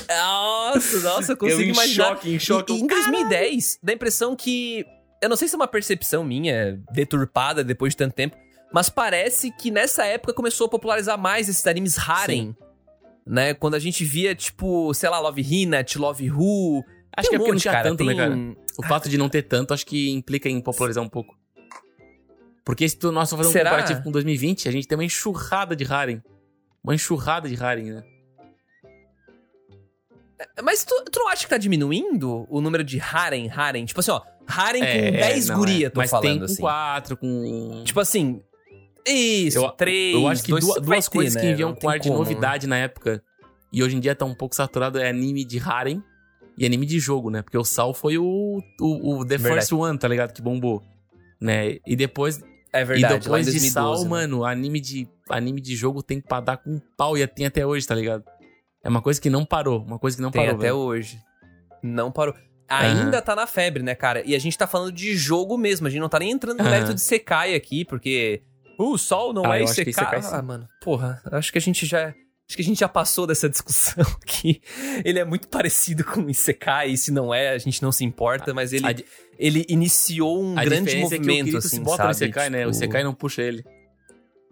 [0.08, 2.06] Nossa, nossa, eu Eu consigo em imaginar.
[2.08, 2.72] choque, em choque.
[2.72, 4.84] E, em 2010, dá a impressão que.
[5.22, 8.36] Eu não sei se é uma percepção minha, deturpada depois de tanto tempo,
[8.72, 12.54] Mas parece que nessa época começou a popularizar mais esses animes harem.
[13.26, 13.52] Né?
[13.54, 16.84] Quando a gente via, tipo, sei lá, Love Hina, Love Who.
[17.16, 18.36] Acho que é um porque não tinha cara, tanto, né, tem- cara?
[18.78, 21.36] O fato de não ter tanto, acho que implica em popularizar um pouco.
[22.64, 23.70] Porque se tu, nós só fazer um Será?
[23.70, 26.22] comparativo com 2020, a gente tem uma enxurrada de Harem.
[26.84, 28.02] Uma enxurrada de Harem, né?
[30.62, 33.84] Mas tu, tu não acha que tá diminuindo o número de harem, harem?
[33.84, 35.90] Tipo assim, ó, harem É, com 10 não, guria, é.
[35.90, 36.60] tô Mas falando tem com assim.
[36.60, 37.82] 4, com...
[37.84, 38.40] Tipo assim,
[39.06, 41.40] isso, Eu- três, Eu acho que dois, duas, duas ter, coisas né?
[41.40, 42.18] que enviam com ar de como.
[42.20, 43.22] novidade na época
[43.72, 46.02] e hoje em dia tá um pouco saturado é anime de Harem
[46.56, 47.42] e anime de jogo, né?
[47.42, 49.54] Porque o Sal foi o, o, o The Verdade.
[49.60, 50.32] First One, tá ligado?
[50.32, 50.82] Que bombou.
[51.40, 51.76] Né?
[51.86, 52.40] E depois,
[52.72, 54.08] É verdade, e depois de 2012, Sal, né?
[54.10, 57.86] mano, anime de, anime de jogo tem pra dar com pau e tem até hoje,
[57.86, 58.24] tá ligado?
[58.82, 60.56] É uma coisa que não parou, uma coisa que não Tem parou.
[60.56, 60.76] até velho.
[60.76, 61.18] hoje.
[61.82, 62.34] Não parou.
[62.68, 64.22] Ainda tá na febre, né, cara?
[64.26, 65.86] E a gente tá falando de jogo mesmo.
[65.86, 66.70] A gente não tá nem entrando no Aham.
[66.70, 68.42] mérito de Sekai aqui, porque
[68.78, 70.00] o sol não Ah, é que sim.
[70.30, 72.08] Ah, mano, porra, acho que a gente já.
[72.48, 74.60] Acho que a gente já passou dessa discussão aqui.
[75.04, 78.04] Ele é muito parecido com o Isekai, e se não é, a gente não se
[78.04, 78.94] importa, mas ele, A,
[79.38, 82.08] ele iniciou um a grande diferença é que o movimento, assim, se bota sabe?
[82.08, 82.58] no Isekai, né?
[82.66, 83.64] O Tipo, Isekai não puxa ele.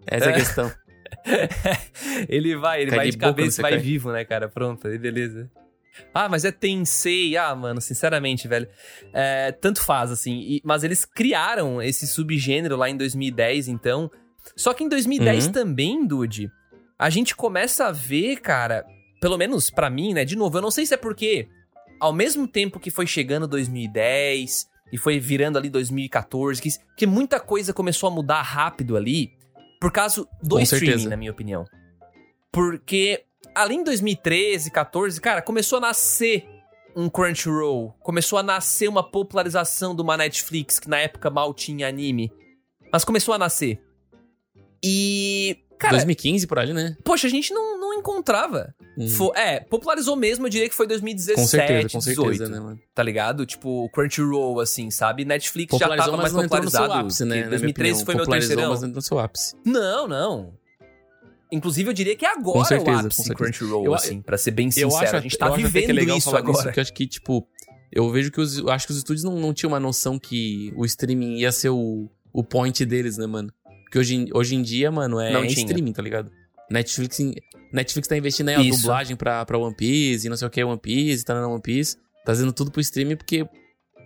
[0.07, 0.33] Essa é a É.
[0.35, 0.71] questão.
[2.27, 3.83] ele vai, ele Cai vai de de cabeça e vai Sekai.
[3.85, 4.47] vivo, né, cara?
[4.47, 5.49] Pronto, aí beleza.
[6.13, 7.35] Ah, mas é Tensei.
[7.37, 8.67] Ah, mano, sinceramente, velho.
[9.13, 10.39] É, tanto faz, assim.
[10.41, 14.09] E- mas eles criaram esse subgênero lá em 2010, então.
[14.55, 15.51] Só que em 2010 Uhum.
[15.51, 16.51] também, Dude,
[16.99, 18.85] a gente começa a ver, cara,
[19.19, 20.23] pelo menos pra mim, né?
[20.23, 21.47] De novo, eu não sei se é porque,
[21.99, 27.39] ao mesmo tempo que foi chegando 2010 e foi virando ali 2014, que, que muita
[27.39, 29.31] coisa começou a mudar rápido ali,
[29.79, 31.09] por causa do Com streaming, certeza.
[31.09, 31.65] na minha opinião.
[32.51, 36.47] Porque ali em 2013, 14, cara, começou a nascer
[36.95, 41.87] um Crunchyroll, começou a nascer uma popularização de uma Netflix que na época mal tinha
[41.87, 42.31] anime,
[42.91, 43.79] mas começou a nascer.
[44.83, 46.97] E, cara, 2015 por ali, né?
[47.03, 48.73] poxa, a gente não, não encontrava.
[48.97, 49.07] Hum.
[49.09, 52.59] Fo- é, popularizou mesmo, eu diria que foi 2017, com certeza, com 18, certeza, né,
[52.59, 52.79] mano?
[52.95, 53.45] tá ligado?
[53.45, 55.23] Tipo, o Crunchyroll, assim, sabe?
[55.25, 56.93] Netflix já tava mais popularizado.
[56.93, 57.35] ápice, né?
[57.35, 58.05] que na minha 2013 opinião.
[58.05, 58.69] foi meu terceirão.
[58.71, 59.55] mas no seu ápice.
[59.65, 60.53] Não, não.
[61.51, 63.35] Inclusive, eu diria que agora Com certeza, é o com ápice certeza.
[63.35, 64.95] Crunchyroll, Eu- assim, pra ser bem Eu sincero.
[64.97, 66.63] acho, a gente tá eu é vivendo legal isso agora.
[66.63, 67.47] porque eu acho que, tipo,
[67.91, 70.73] eu vejo que os, eu acho que os estúdios não, não tinham uma noção que
[70.75, 73.49] o streaming ia ser o, o point deles, né, mano?
[73.85, 75.65] Porque hoje, em- hoje em dia, mano, é Não tinha.
[75.65, 76.29] streaming, tá ligado?
[76.69, 77.17] Netflix,
[77.71, 78.81] Netflix tá investindo aí a Isso.
[78.81, 81.61] dublagem pra, pra One Piece e não sei o que, One Piece, tá na One
[81.61, 83.47] Piece, tá fazendo tudo pro streaming porque.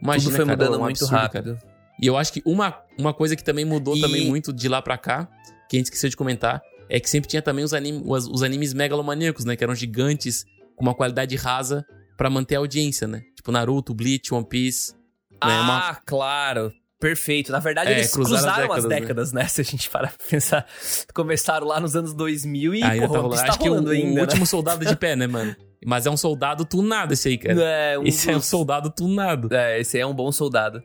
[0.01, 1.55] Imagina, Tudo foi cara, mudando é um muito absurdo, rápido.
[1.57, 1.71] cara.
[2.01, 4.81] E eu acho que uma, uma coisa que também mudou E- também muito de lá
[4.81, 5.27] pra cá,
[5.69, 8.41] que a gente esqueceu de comentar, é que sempre tinha também os, anim, os, os
[8.41, 9.55] animes megalomaníacos, né?
[9.55, 10.43] Que eram gigantes,
[10.75, 11.85] com uma qualidade rasa
[12.17, 13.21] pra manter a audiência, né?
[13.35, 14.93] Tipo Naruto, Bleach, One Piece.
[14.93, 14.97] né?
[15.39, 16.73] Ah, Uma- claro.
[17.01, 17.51] Perfeito.
[17.51, 19.47] Na verdade, É, eles cruzaram as cruzaram as décadas, décadas, né?
[19.47, 20.67] Se a gente parar pra pensar.
[21.15, 23.41] Começaram lá nos anos 2000 e, ainda porra, tá rolando.
[23.41, 24.21] Acho que o, rolando o ainda, né?
[24.21, 25.55] último soldado de pé, né, mano?
[25.83, 27.59] Mas é um soldado tunado esse aí, cara.
[27.59, 29.51] É, um esse é um soldado tunado.
[29.51, 30.83] É, esse aí é um bom soldado.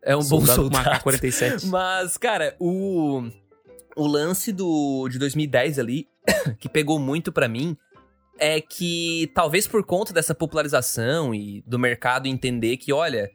[0.00, 0.88] É um bom soldado com soldado.
[0.88, 1.66] uma K-47.
[1.66, 3.24] Mas, cara, o,
[3.96, 6.06] o lance do, de 2010 ali,
[6.60, 7.76] que pegou muito pra mim,
[8.38, 13.28] é que talvez por conta dessa popularização e do mercado entender que, olha,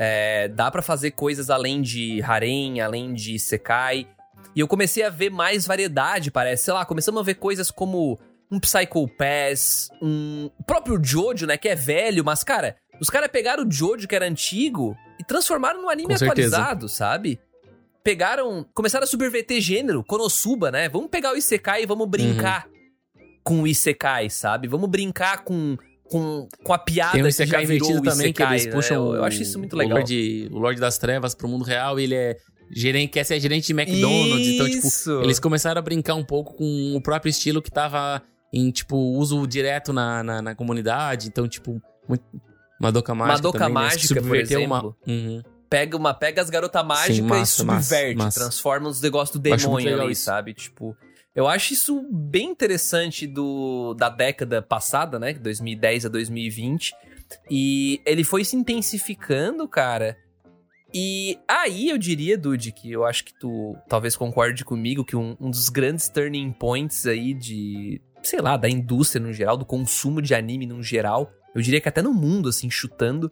[0.00, 4.06] é, dá pra fazer coisas além de harem, além de sekai.
[4.54, 6.66] E eu comecei a ver mais variedade, parece.
[6.66, 8.16] Sei lá, começamos a ver coisas como
[8.50, 13.28] um Psycho Pass, um o próprio Jojo, né, que é velho, mas, cara, os caras
[13.28, 17.38] pegaram o Jojo, que era antigo, e transformaram num anime atualizado, sabe?
[18.02, 20.88] Pegaram, começaram a subverter gênero, Konosuba, né?
[20.88, 22.68] Vamos pegar o Isekai e vamos brincar
[23.44, 24.68] com o Isekai, sabe?
[24.68, 25.76] Vamos brincar com,
[26.10, 28.72] com, com a piada Tem um que já virou o também, que eles né?
[28.72, 29.98] puxam Eu, o, eu acho isso muito o legal.
[29.98, 32.36] Lorde, o Lorde das Trevas pro mundo real e ele é
[32.70, 34.46] gerente, quer ser gerente de McDonald's.
[34.48, 35.20] Então, tipo, Isso.
[35.22, 39.46] eles começaram a brincar um pouco com o próprio estilo que tava em, tipo, uso
[39.46, 41.28] direto na, na, na comunidade.
[41.28, 42.24] Então, tipo, muito...
[42.80, 43.80] Madoka Mágica Madoka também, né?
[43.80, 44.84] Mágica, por Subverteu uma...
[45.06, 45.42] Uhum.
[45.68, 48.40] pega uma pega as garotas mágicas e subverte, massa.
[48.40, 50.22] transforma nos negócios do Eu demônio ali, isso.
[50.24, 50.54] sabe?
[50.54, 50.96] Tipo,
[51.38, 56.92] eu acho isso bem interessante do da década passada, né, 2010 a 2020.
[57.48, 60.18] E ele foi se intensificando, cara.
[60.92, 65.36] E aí eu diria, Dude, que eu acho que tu talvez concorde comigo que um,
[65.38, 70.20] um dos grandes turning points aí de, sei lá, da indústria no geral, do consumo
[70.20, 73.30] de anime no geral, eu diria que até no mundo, assim, chutando,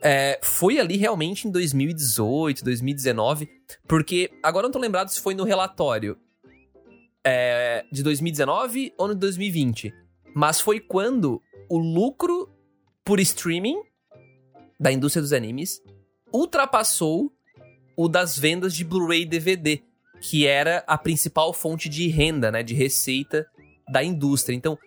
[0.00, 3.48] é, foi ali realmente em 2018, 2019,
[3.88, 6.16] porque agora não tô lembrado se foi no relatório
[7.26, 9.92] é, de 2019 ou no 2020,
[10.34, 12.48] mas foi quando o lucro
[13.04, 13.82] por streaming
[14.78, 15.82] da indústria dos animes
[16.32, 17.32] ultrapassou
[17.96, 19.82] o das vendas de Blu-ray e DVD.
[20.18, 23.46] que era a principal fonte de renda, né, de receita
[23.88, 24.56] da indústria.
[24.56, 24.78] Então,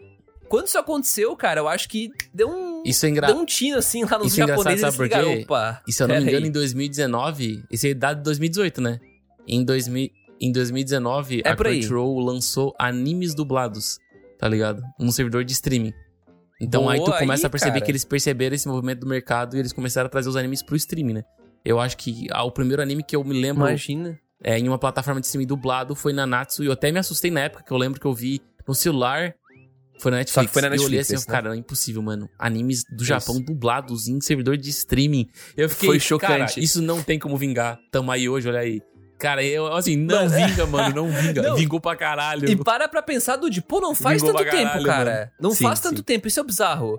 [0.50, 3.28] quando isso aconteceu, cara, eu acho que deu um Isso é, engra...
[3.28, 5.44] deu um tino assim lá nos Isso é engraçado, japoneses sabe e por quê?
[5.44, 5.82] opa.
[5.88, 6.48] E se eu não me engano, aí.
[6.48, 9.00] em 2019, esse é dado de 2018, né?
[9.48, 10.10] Em, 2000,
[10.42, 11.56] em 2019, É a.
[11.56, 13.98] Crunchyroll lançou animes dublados,
[14.38, 14.82] tá ligado?
[15.00, 15.94] Um servidor de streaming.
[16.62, 17.86] Então aí tu Boa começa aí, a perceber cara.
[17.86, 20.76] que eles perceberam esse movimento do mercado e eles começaram a trazer os animes pro
[20.76, 21.24] streaming, né?
[21.64, 24.20] Eu acho que ah, o primeiro anime que eu me lembro Imagina.
[24.44, 27.42] é, em uma plataforma de streaming dublado foi Nanatsu e eu até me assustei na
[27.42, 29.34] época que eu lembro que eu vi no celular.
[30.00, 30.34] Foi na Netflix.
[30.34, 31.36] Só que foi na E eu olhei Netflix, assim, né?
[31.42, 32.30] cara, é impossível, mano.
[32.40, 33.06] Animes do Isso.
[33.06, 35.28] Japão dublados em servidor de streaming.
[35.58, 36.32] Eu fiquei, Foi chocante.
[36.56, 37.78] cara, isso não tem como vingar.
[37.92, 38.82] Tamo aí hoje, olha aí.
[39.20, 41.42] Cara, eu, assim, não Mano, vinga, mano, não vinga.
[41.50, 41.56] Não.
[41.58, 42.50] Vingou pra caralho.
[42.50, 45.12] E para pra pensar, Dude, pô, não faz Vingou tanto pra tempo, caralho, cara.
[45.20, 45.32] mano.
[45.42, 46.04] Não Sim, faz tanto sim.
[46.04, 46.98] tempo, isso é bizarro.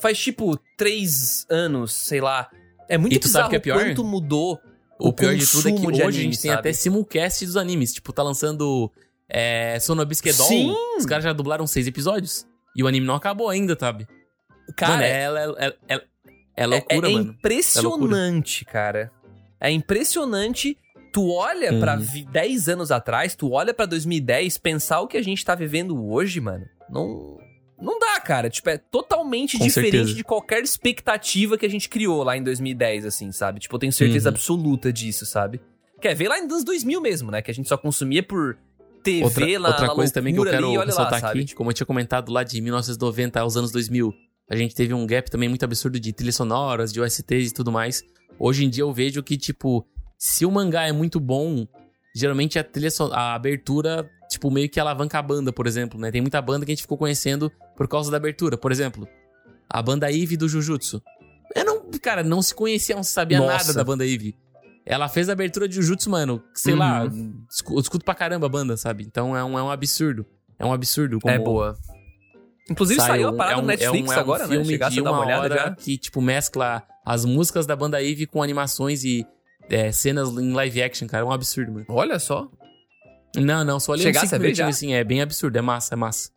[0.00, 2.50] Faz tipo três anos, sei lá.
[2.88, 3.78] É muito E bizarro o que é pior?
[3.82, 4.58] quanto mudou
[4.98, 6.60] O pior de tudo é que hoje de a anime, gente tem sabe?
[6.60, 7.92] até simulcast dos animes.
[7.94, 8.90] Tipo, tá lançando
[9.28, 10.48] é, Sonobisque Doll.
[10.48, 10.74] Sim!
[10.98, 12.44] Os caras já dublaram seis episódios.
[12.74, 14.08] E o anime não acabou ainda, sabe?
[14.76, 16.02] Cara, mano, é, é, é, é, é
[16.56, 17.30] é, loucura, é mano.
[17.30, 19.10] impressionante, cara.
[19.60, 20.76] É impressionante.
[21.12, 22.00] Tu olha pra Uhum.
[22.00, 26.02] vi- 10 anos atrás, tu olha pra 2010, pensar o que a gente tá vivendo
[26.08, 26.64] hoje, mano.
[26.90, 27.36] Não.
[27.80, 28.48] Não dá, cara.
[28.48, 30.14] Tipo, é totalmente Com diferente certeza.
[30.14, 33.60] de qualquer expectativa que a gente criou lá em 2010, assim, sabe?
[33.60, 34.34] Tipo, eu tenho certeza Uhum.
[34.34, 35.60] absoluta disso, sabe?
[36.00, 37.42] Quer ver lá em anos 2000 mesmo, né?
[37.42, 38.56] Que a gente só consumia por
[39.02, 41.40] TV Outra, lá outra coisa também que eu quero ali, lá, ressaltar sabe?
[41.42, 44.14] aqui, como eu tinha comentado lá de 1990 aos anos 2000,
[44.48, 47.70] a gente teve um gap também muito absurdo de trilhas sonoras, de OSTs e tudo
[47.72, 48.02] mais.
[48.38, 49.84] Hoje em dia eu vejo que, tipo,
[50.24, 51.66] se o mangá é muito bom,
[52.14, 56.12] geralmente a trilha a abertura, tipo, meio que alavanca a banda, por exemplo, né?
[56.12, 58.56] Tem muita banda que a gente ficou conhecendo por causa da abertura.
[58.56, 59.08] Por exemplo,
[59.68, 61.02] a banda Eve do Jujutsu.
[61.56, 63.52] Eu não, cara, não se conhecia, não se sabia Nossa.
[63.52, 64.36] nada da banda Eve.
[64.86, 66.40] Ela fez a abertura de Jujutsu, mano.
[66.54, 66.78] Sei Uhum.
[66.78, 69.02] lá, eu escuto pra caramba a banda, sabe?
[69.02, 70.24] Então é um, é um absurdo.
[70.56, 71.18] É um absurdo.
[71.20, 71.76] Como É boa.
[72.70, 74.50] Inclusive saiu a parada é um- no Netflix é um, é um agora, né?
[74.50, 75.74] filme Chegasse de uma uma olhada hora já.
[75.74, 79.26] que, tipo, mescla as músicas da banda Eve com animações e
[79.70, 81.22] é, cenas em live action, cara.
[81.22, 81.86] É um absurdo, mano.
[81.88, 82.48] Olha só.
[83.36, 84.92] Não, não, só olhei uns Chegasse ver minutinhos, assim.
[84.94, 86.30] É bem absurdo, é massa, é massa.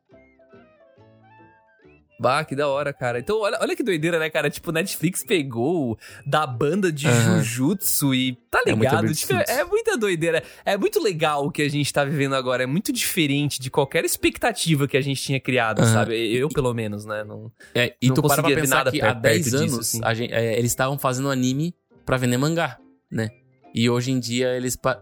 [2.18, 3.20] Bah, que da hora, cara.
[3.20, 4.50] Então, olha, olha que doideira, né, cara?
[4.50, 7.44] Tipo, Netflix pegou da banda de Aham.
[7.44, 9.14] Jujutsu e tá É ligado?
[9.14, 9.44] tipo, absurdo.
[9.50, 10.42] é, é muita doideira.
[10.64, 12.64] É muito legal o que a gente tá vivendo agora.
[12.64, 15.92] É muito diferente de qualquer expectativa que a gente tinha criado, Aham.
[15.94, 16.16] sabe?
[16.34, 17.26] Eu, pelo menos, né?
[17.26, 17.52] Não...
[17.74, 20.00] É, e Não tu para pra pensar nada que há 10 perto disso, anos assim.
[20.02, 22.78] a gen- é, eles estavam fazendo anime pra vender mangá,
[23.12, 23.30] né?
[23.74, 24.76] E hoje em dia eles.
[24.76, 25.02] pa-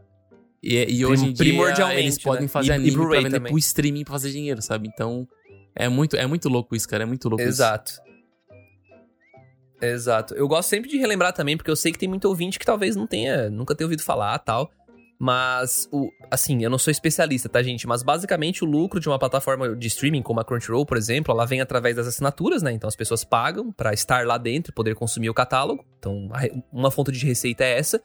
[0.62, 2.48] E, e hoje em dia eles podem né?
[2.48, 3.52] fazer E- e anime pra Blu-ray vender também.
[3.52, 4.88] pro streaming pra fazer dinheiro, sabe?
[4.92, 5.28] Então.
[5.76, 7.02] É muito, é muito louco isso, cara.
[7.02, 7.50] É muito louco isso.
[7.50, 7.94] Exato.
[9.82, 10.34] Exato.
[10.36, 12.96] Eu gosto sempre de relembrar também, porque eu sei que tem muito ouvinte que talvez
[12.96, 14.72] não tenha, nunca tenha ouvido falar tal.
[15.26, 17.88] Mas, o, assim, eu não sou especialista, tá, gente?
[17.88, 21.46] Mas basicamente o lucro de uma plataforma de streaming como a Crunchyroll, por exemplo, ela
[21.46, 22.74] vem através das assinaturas, né?
[22.74, 25.86] Então as pessoas pagam pra estar lá dentro e poder consumir o catálogo.
[25.98, 26.28] Então,
[26.74, 28.04] uma fonte de receita é essa.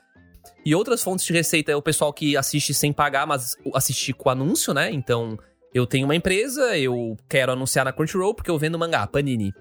[0.65, 4.31] E outras fontes de receita é o pessoal que assiste sem pagar, mas assiste com
[4.31, 4.89] anúncio, né?
[4.93, 5.37] Então,
[5.75, 9.53] eu tenho uma empresa, eu quero anunciar na Crunchyroll porque eu vendo mangá, Panini.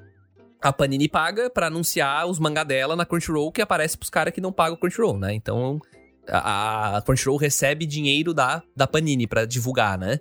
[0.61, 4.41] A Panini paga pra anunciar os mangá dela na Crunchyroll que aparece pros caras que
[4.41, 5.33] não pagam Crunchyroll, né?
[5.33, 5.79] Então,
[6.29, 10.19] a, Crunchyroll recebe dinheiro da, da Panini pra divulgar, né?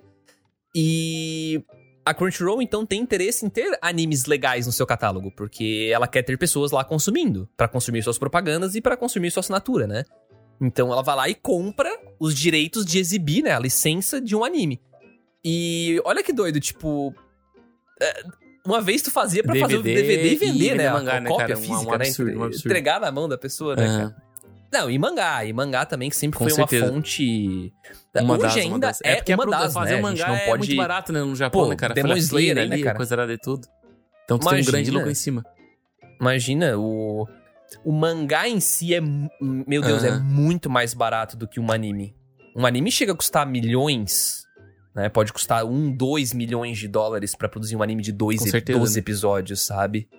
[0.75, 1.63] E
[2.05, 6.23] a Crunchyroll, então, tem interesse em ter animes legais no seu catálogo, porque ela quer
[6.23, 10.03] ter pessoas lá consumindo, pra consumir suas propagandas e pra consumir sua assinatura, né?
[10.61, 11.89] Então ela vai lá e compra
[12.19, 14.81] os direitos de exibir, né, a licença de um anime.
[15.43, 17.13] E olha que doido, tipo,
[18.01, 18.23] é,
[18.65, 21.29] uma vez tu fazia pra fazer o DVD e vender, e né, mangá, a né,
[21.29, 21.59] cópia cara?
[21.59, 22.67] Um- um física, absurdo, né, um absurdo.
[22.69, 24.09] entregar na mão da pessoa, né, Aham.
[24.09, 24.26] cara?
[24.71, 26.85] Não, e mangá, e mangá também que sempre Com foi certeza.
[26.85, 27.73] uma fonte
[28.15, 28.99] Uma Hoje das, uma ainda das.
[29.03, 29.93] é, porque a uma produ- das, fazer né?
[29.93, 30.67] A gente mangá não é pode...
[30.67, 31.19] muito barato, né?
[31.21, 31.93] No Japão, Pô, né, cara?
[31.93, 32.97] Demon Slayer né, ali, cara?
[32.97, 33.67] coisa arada e tudo.
[34.25, 34.97] Então tu tem um grande Imagina.
[34.97, 35.45] lucro em cima.
[36.19, 37.27] Imagina, o,
[37.85, 38.99] o mangá em si é.
[39.41, 42.15] Meu Deus, é muito mais barato do que um anime.
[42.55, 44.43] Um anime chega a custar milhões,
[44.95, 45.07] né?
[45.09, 48.79] Pode custar um, dois milhões de dólares pra produzir um anime de dois, Com certeza,
[48.79, 48.99] 12 né?
[48.99, 50.09] episódios, sabe?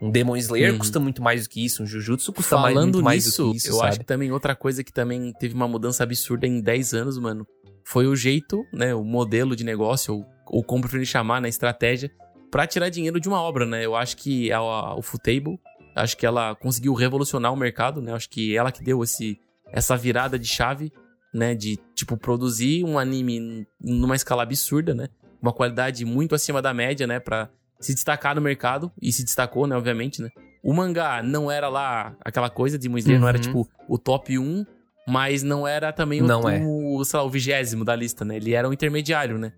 [0.00, 0.78] Um Demon Slayer Uhum.
[0.78, 3.50] custa muito mais do que isso, um Jujutsu custa mais, Falando muito mais nisso, do
[3.52, 3.88] que isso, eu sabe?
[3.88, 7.46] acho que também outra coisa que também teve uma mudança absurda em 10 anos, mano,
[7.84, 12.10] foi o jeito, né, o modelo de negócio, ou, ou como preferir chamar, né, estratégia,
[12.50, 13.84] pra tirar dinheiro de uma obra, né?
[13.84, 15.58] Eu acho que a, a, o Futable,
[15.94, 18.12] acho que ela conseguiu revolucionar o mercado, né?
[18.12, 19.38] Acho que ela que deu esse,
[19.72, 20.92] essa virada de chave,
[21.34, 25.08] né, de, tipo, produzir um anime numa escala absurda, né?
[25.40, 27.48] Uma qualidade muito acima da média, né, pra
[27.80, 30.30] se destacar no mercado, e se destacou, né, obviamente, né?
[30.62, 33.42] O mangá não era lá aquela coisa de Slayer, não era Uhum.
[33.42, 34.64] tipo o top 1,
[35.06, 36.58] mas não era também o, Não é.
[36.58, 38.36] lá, o vigésimo da lista, né?
[38.36, 39.52] Ele era um intermediário, né?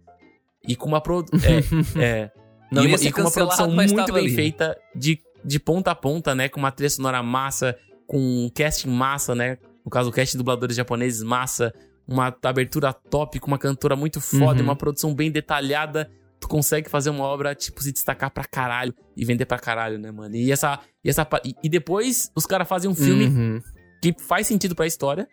[0.66, 1.24] E com uma pro...
[1.42, 1.62] é,
[2.24, 2.31] é.
[2.70, 4.35] Não e, uma, e com uma produção muito bem ali.
[4.35, 6.50] feita de, de ponta a ponta, né?
[6.50, 7.74] Com uma trilha sonora massa,
[8.07, 9.57] com um casting massa, né?
[9.83, 11.72] No caso, o cast de dubladores japoneses massa,
[12.07, 14.64] uma abertura top, com uma cantora muito foda, Uhum.
[14.66, 16.11] uma produção bem detalhada.
[16.40, 20.11] Tu consegue fazer uma obra, tipo, se destacar pra caralho e vender pra caralho, né,
[20.11, 20.37] mano?
[20.37, 20.79] E essa.
[21.05, 23.62] E, essa, e, e depois os caras fazem um filme Uhum.
[24.01, 25.27] que faz sentido pra história,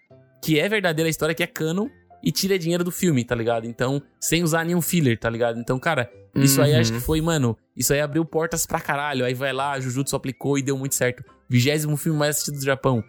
[0.44, 1.88] que é verdadeira a história, que é canon,
[2.24, 3.66] e tira dinheiro do filme, tá ligado?
[3.68, 5.60] Então, sem usar nenhum filler, tá ligado?
[5.60, 6.80] Então, cara, isso aí Uhum.
[6.80, 9.24] acho que foi, mano, isso aí abriu portas pra caralho.
[9.26, 11.24] Aí vai lá, Jujutsu aplicou e deu muito certo.
[11.48, 13.04] Vigésimo filme mais assistido do Japão.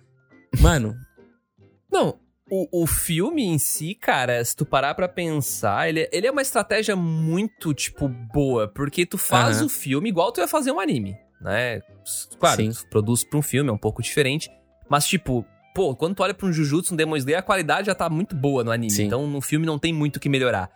[0.61, 0.95] Mano,
[1.91, 2.19] Não,
[2.51, 6.43] o, o filme em si, cara, se tu parar pra pensar, ele, ele é uma
[6.43, 8.69] estratégia muito, tipo, boa.
[8.69, 9.67] Porque tu faz Aham.
[9.67, 11.81] o filme igual tu ia fazer um anime, né?
[12.39, 12.71] Claro, Sim.
[12.71, 14.49] tu produz pra um filme, é um pouco diferente.
[14.89, 17.95] Mas, tipo, pô, quando tu olha pra um Jujutsu, um Demon Slayer, a qualidade já
[17.95, 18.93] tá muito boa no anime.
[18.93, 19.07] Sim.
[19.07, 20.71] Então, no filme não tem muito o que melhorar.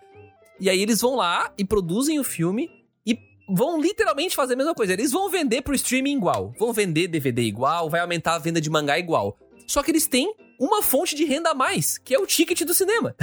[0.59, 2.69] E aí eles vão lá e produzem o filme
[3.07, 3.17] e
[3.49, 4.93] vão literalmente fazer a mesma coisa.
[4.93, 6.53] Eles vão vender pro streaming igual.
[6.59, 9.39] Vão vender DVD igual, vai aumentar a venda de mangá igual.
[9.71, 12.75] Só que eles têm uma fonte de renda a mais, que é o ticket do
[12.75, 13.15] cinema.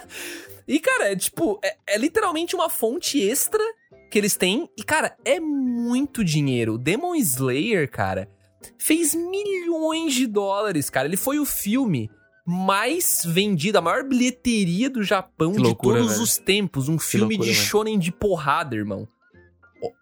[0.68, 3.64] e, cara, é tipo, é, é literalmente uma fonte extra
[4.10, 4.68] que eles têm.
[4.76, 6.76] E, cara, é muito dinheiro.
[6.76, 8.28] Demon Slayer, cara,
[8.76, 11.08] fez milhões de dólares, cara.
[11.08, 12.10] Ele foi o filme
[12.44, 16.22] mais vendido, a maior bilheteria do Japão de todos velho.
[16.22, 16.90] os tempos.
[16.90, 17.68] Um filme loucura, de velho.
[17.68, 19.08] shonen de porrada, irmão.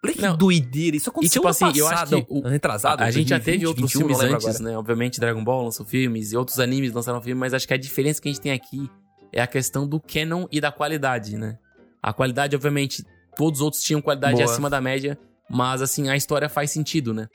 [0.04, 0.96] Olha que Não, doideira.
[0.96, 3.02] Isso aconteceu tipo no assim, eu acho passado, que o- retrasado.
[3.02, 4.70] a gente já 2020, teve outros 21, não filmes lembro antes, agora.
[4.72, 4.78] né?
[4.78, 8.20] Obviamente, Dragon Ball lançou filmes e outros animes lançaram filmes, mas acho que a diferença
[8.22, 8.88] que a gente tem aqui
[9.32, 11.58] é a questão do canon e da qualidade, né?
[12.02, 13.04] A qualidade, obviamente,
[13.36, 14.44] todos os outros tinham qualidade Boa.
[14.50, 15.18] acima da média,
[15.50, 17.28] mas assim, a história faz sentido, né?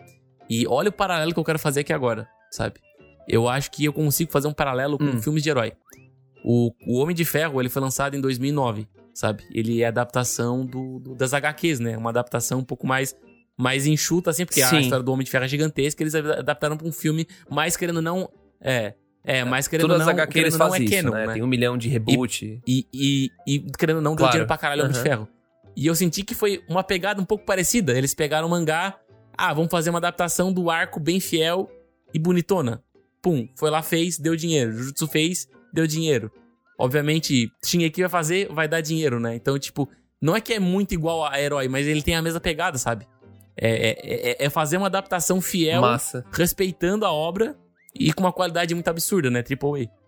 [0.50, 2.76] E olha o paralelo que eu quero fazer aqui agora, sabe?
[3.28, 5.22] Eu acho que eu consigo fazer um paralelo com Hum.
[5.22, 5.74] filmes de herói.
[6.44, 8.88] O, o Homem de Ferro, ele foi lançado em 2009,
[9.20, 9.44] sabe?
[9.52, 11.98] Ele é adaptação do, do- das HQs, né?
[11.98, 13.14] Uma adaptação um pouco mais,
[13.58, 14.80] mais enxuta, assim, porque a Sim.
[14.80, 18.30] história do Homem de Ferro é gigantesca, eles adaptaram pra um filme mais querendo não...
[18.62, 18.94] É,
[19.26, 20.14] é, mais querendo ou Todas não...
[20.14, 21.28] as HQ querendo não é isso, canon, né?
[21.28, 21.34] né?
[21.34, 22.62] Tem um milhão de reboot.
[22.66, 24.32] E, e, e querendo ou não, deu Claro.
[24.32, 25.04] dinheiro pra caralho ao Homem de.
[25.04, 25.28] Ferro.
[25.76, 27.98] E eu senti que foi uma pegada um pouco parecida.
[27.98, 28.98] Eles pegaram o mangá,
[29.38, 31.70] ah, vamos fazer uma adaptação do arco bem fiel
[32.14, 32.82] e bonitona.
[33.22, 34.72] Pum, foi lá, fez, deu dinheiro.
[34.72, 36.32] Jujutsu fez, deu dinheiro.
[36.80, 39.36] Obviamente, Shingeki vai fazer, vai dar dinheiro, né?
[39.36, 39.90] Então, tipo,
[40.22, 43.06] não é que é muito igual a herói, mas ele tem a mesma pegada, sabe?
[43.58, 46.24] É, é, é- é fazer uma adaptação fiel, Massa.
[46.32, 47.58] respeitando a obra
[47.94, 49.44] e com uma qualidade muito absurda, né?
[49.44, 50.00] Triple A.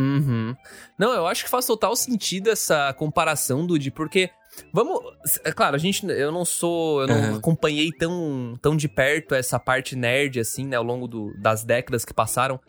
[0.00, 0.54] Uhum.
[0.96, 4.30] Não, eu acho que faz total sentido essa comparação, Dude, porque.
[4.72, 5.00] Vamos.
[5.44, 6.06] É claro, a gente.
[6.06, 7.02] Eu não sou.
[7.02, 7.36] Eu não Aham.
[7.38, 12.04] acompanhei tão, tão de perto essa parte nerd, assim, né, ao longo do- das décadas
[12.04, 12.60] que passaram.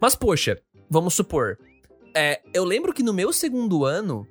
[0.00, 1.58] Mas, poxa, vamos supor.
[2.14, 4.26] É, eu lembro que no meu segundo ano,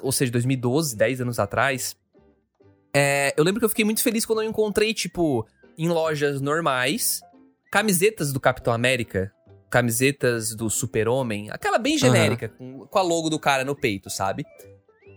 [0.00, 1.96] ou seja, 2012, 10 anos atrás,
[2.94, 7.20] é, eu lembro que eu fiquei muito feliz quando eu encontrei, tipo, em lojas normais,
[7.70, 9.32] camisetas do Capitão América,
[9.70, 14.44] camisetas do Super-Homem, aquela bem genérica, com, com a logo do cara no peito, sabe?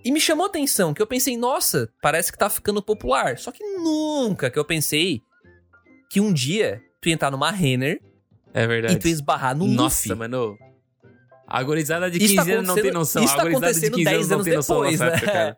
[0.06, 3.38] E me chamou a atenção, que eu pensei, nossa, parece que tá ficando popular.
[3.38, 5.22] Só que nunca que eu pensei
[6.10, 8.02] que um dia tu ia entrar numa Renner
[8.54, 8.96] É verdade.
[8.96, 10.16] e tu esbarrar no Nossa, Luffy.
[10.16, 10.58] mano.
[11.48, 13.24] A gorizada de Isso 15 tá anos não tem noção.
[13.24, 15.08] isso tá de acontecendo 15 anos 10 não anos noção depois, né?
[15.08, 15.58] época, cara.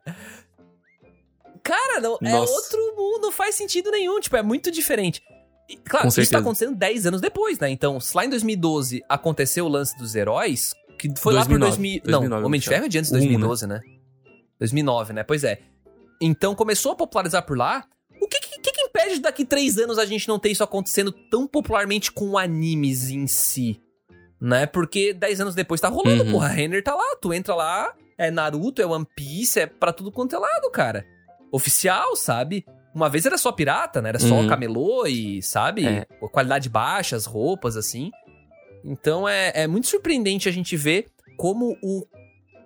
[1.63, 5.21] Cara, não, é outro mundo, não faz sentido nenhum, tipo, é muito diferente.
[5.69, 7.69] E, claro, Com isso tá acontecendo 10 anos depois, né?
[7.69, 11.59] Então, se lá em 2012 aconteceu o lance dos heróis, que foi lá 2009, pro
[11.59, 12.01] 2000...
[12.03, 12.67] 2009, não, Homem de.
[12.67, 13.81] Ferro é de antes de O um, 2012, né?
[14.59, 15.23] 2009, né?
[15.23, 15.59] Pois é.
[16.21, 17.83] Então, começou a popularizar por lá.
[19.05, 21.11] O que que, que que impede daqui três anos a gente não ter isso acontecendo
[21.29, 23.81] tão popularmente com animes em si?
[24.41, 24.65] Né?
[24.65, 26.31] Porque 10 anos depois tá rolando, Uhum.
[26.31, 26.47] porra.
[26.47, 30.11] A Renner tá lá, tu entra lá, é Naruto, é One Piece, é pra tudo
[30.11, 31.05] quanto é lado, cara.
[31.51, 32.65] Oficial, sabe?
[32.93, 34.09] Uma vez era só pirata, né?
[34.09, 34.47] Era só Uhum.
[34.47, 35.85] camelô e, sabe?
[35.87, 36.05] É.
[36.31, 38.11] Qualidade baixa, as roupas, assim.
[38.83, 42.05] Então é, é muito surpreendente a gente ver como o,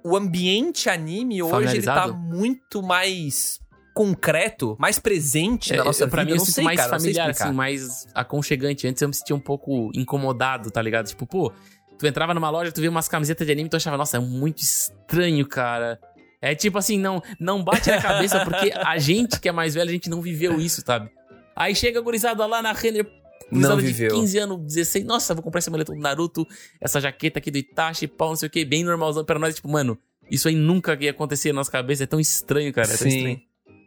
[0.04, 3.60] o ambiente anime hoje ele tá muito mais
[3.99, 6.31] concreto, mais presente na É, nossa eu- pra vida.
[6.31, 8.88] mim, eu não sinto sei, mais cara, familiar, assim, mais aconchegante.
[8.88, 11.07] Antes eu me sentia um pouco incomodado, tá ligado?
[11.07, 11.51] Tipo, pô,
[11.97, 14.19] tu entrava numa loja, tu via umas camisetas de anime e tu achava, nossa, é
[14.21, 15.99] muito estranho, cara.
[16.41, 19.89] É tipo assim, não, não bate na cabeça, porque a gente que é mais velho,
[19.89, 21.09] a gente não viveu isso, sabe?
[21.53, 23.05] Aí chega a gurizada lá na Renner,
[23.51, 24.12] gurizada Não de viveu.
[24.15, 26.47] 15 anos, 16, nossa, vou comprar essa maleta do Naruto,
[26.79, 29.67] essa jaqueta aqui do Itachi, pau, não sei o que, bem normalzão pra nós, tipo,
[29.67, 29.97] mano,
[30.31, 33.41] isso aí nunca ia acontecer na nossa cabeça, é tão estranho, cara, é tão estranho.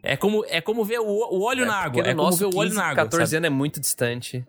[0.05, 2.01] É como, é como ver o, o óleo É, na água.
[2.01, 2.95] É como nosso ver o óleo 15, na água.
[3.05, 3.37] 14 sabe?
[3.37, 4.45] anos é muito distante.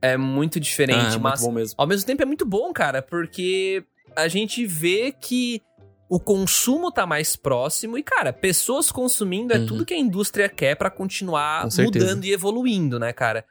[0.00, 1.74] É muito diferente, Ah, mas muito bom mesmo.
[1.78, 3.84] ao mesmo tempo é muito bom, cara, porque
[4.16, 5.62] a gente vê que
[6.08, 9.66] o consumo tá mais próximo e, cara, pessoas consumindo é Uhum.
[9.66, 13.44] tudo que a indústria quer pra continuar mudando e evoluindo, né, cara?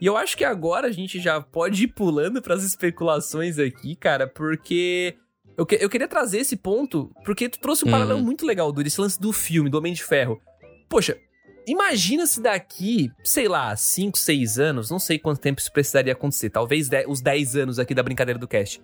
[0.00, 4.28] E eu acho que agora a gente já pode ir pulando pras especulações aqui, cara,
[4.28, 5.16] porque
[5.58, 7.92] eu, que- eu queria trazer esse ponto, porque tu trouxe um Uhum.
[7.92, 10.40] paralelo muito legal, Duri, esse lance do filme, do Homem de Ferro.
[10.88, 11.18] Poxa,
[11.66, 16.48] imagina se daqui, sei lá, 5, 6 anos, não sei quanto tempo isso precisaria acontecer,
[16.50, 18.80] talvez os 10 anos aqui da brincadeira do cast.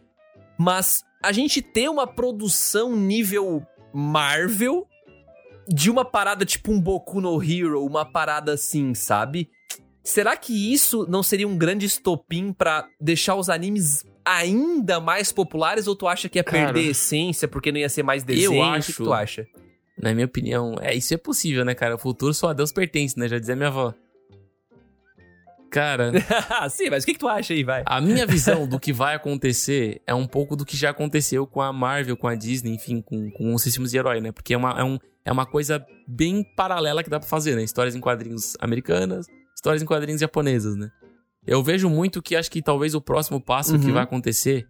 [0.59, 4.87] Mas a gente ter uma produção nível Marvel
[5.69, 9.49] de uma parada tipo um Boku no Hero, uma parada assim, sabe?
[10.03, 15.87] Será que isso não seria um grande estopim pra deixar os animes ainda mais populares
[15.87, 18.51] ou tu acha que ia Cara, perder a essência porque não ia ser mais desenho?
[18.53, 19.47] O que acho- que tu acha?
[20.01, 21.95] Na minha opinião, é, isso é possível, né, cara?
[21.95, 23.29] O futuro só a Deus pertence, né?
[23.29, 23.95] Já dizia minha avó.
[25.71, 26.13] Cara,
[26.71, 27.83] Sim, mas o que, que tu acha aí, vai?
[27.85, 31.61] a minha visão do que vai acontecer é um pouco do que já aconteceu com
[31.61, 34.31] a Marvel, com a Disney, enfim, com, com os sistemas de herói, né?
[34.31, 37.65] Porque é uma, é, um, é uma coisa bem paralela que dá pra fazer, né?
[37.65, 40.91] Histórias em quadrinhos americanas, histórias em quadrinhos japonesas, né?
[41.47, 43.93] Eu vejo muito que acho que talvez o próximo passo que Uhum.
[43.95, 44.67] vai acontecer,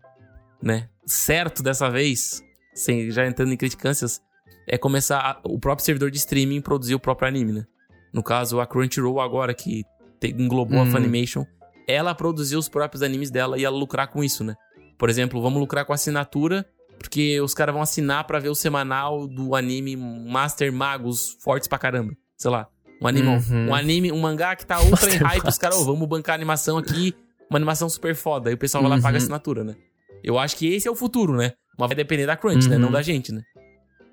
[0.62, 0.88] né?
[1.06, 2.42] Certo dessa vez,
[2.74, 4.20] sem, já entrando em criticâncias,
[4.66, 7.66] é começar a- o próprio servidor de streaming produzir o próprio anime, né?
[8.12, 9.84] No caso, a Crunchyroll agora, que
[10.18, 10.90] te- englobou a Uhum.
[10.90, 11.44] Funimation,
[11.86, 14.54] ela produziu os próprios animes dela e ela lucrar com isso, né?
[14.98, 16.64] Por exemplo, vamos lucrar com a assinatura,
[16.98, 21.78] porque os caras vão assinar pra ver o semanal do anime Master Magos fortes pra
[21.78, 22.16] caramba.
[22.36, 22.66] Sei lá.
[23.00, 23.68] Um anime, Uhum.
[23.68, 25.76] um anime, um mangá que tá ultra em Master hype, os caras.
[25.78, 27.14] "Ô, vamos bancar animação aqui,
[27.50, 28.48] uma animação super foda.
[28.50, 29.22] Aí o pessoal vai lá e paga Uhum.
[29.22, 29.74] assinatura, né?
[30.22, 31.52] Eu acho que esse é o futuro, né?
[31.78, 32.76] Mas vai depender da Crunch, né?
[32.76, 32.82] Uhum.
[32.82, 33.42] Não da gente, né?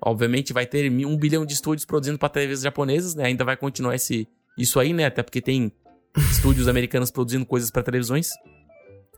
[0.04, 3.24] Obviamente vai ter um bilhão de estúdios produzindo pra TVs japonesas, né?
[3.26, 4.26] Ainda vai continuar esse,
[4.58, 5.06] isso aí, né?
[5.06, 5.72] Até porque tem
[6.30, 8.30] estúdios americanos produzindo coisas pra televisões.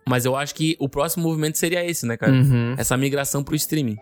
[0.07, 2.33] Mas eu acho que o próximo movimento seria esse, né, cara?
[2.33, 2.75] Uhum.
[2.77, 3.97] Essa migração pro streaming.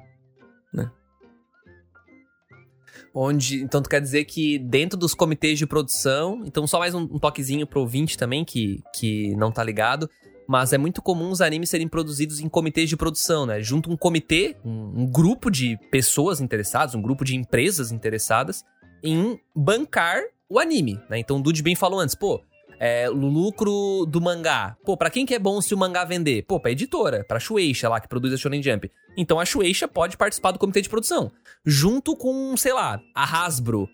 [3.14, 7.03] Onde, então tu quer dizer que dentro dos comitês de produção, então só mais um,
[7.03, 10.09] um toquezinho pro ouvinte também, que, que não tá ligado,
[10.48, 13.61] mas é muito comum os animes serem produzidos em comitês de produção, né?
[13.61, 18.64] Junto um comitê, um, um grupo de pessoas interessadas, um grupo de empresas interessadas
[19.03, 21.18] em bancar o anime, né?
[21.18, 22.42] Então o Dude bem falou antes, pô,
[22.78, 24.76] é, o lucro do mangá.
[24.85, 26.44] Pô, pra quem que é bom se o mangá vender?
[26.46, 28.90] Pô, pra editora, pra Shueisha lá, que produz a Shonen Jump.
[29.16, 31.30] Então a Shueisha pode participar do comitê de produção.
[31.64, 33.88] Junto com, sei lá, a Hasbro,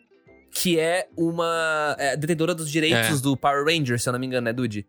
[0.50, 3.22] que é uma é, detentora dos direitos É.
[3.22, 4.86] do Power Ranger, se eu não me engano, né, Dude?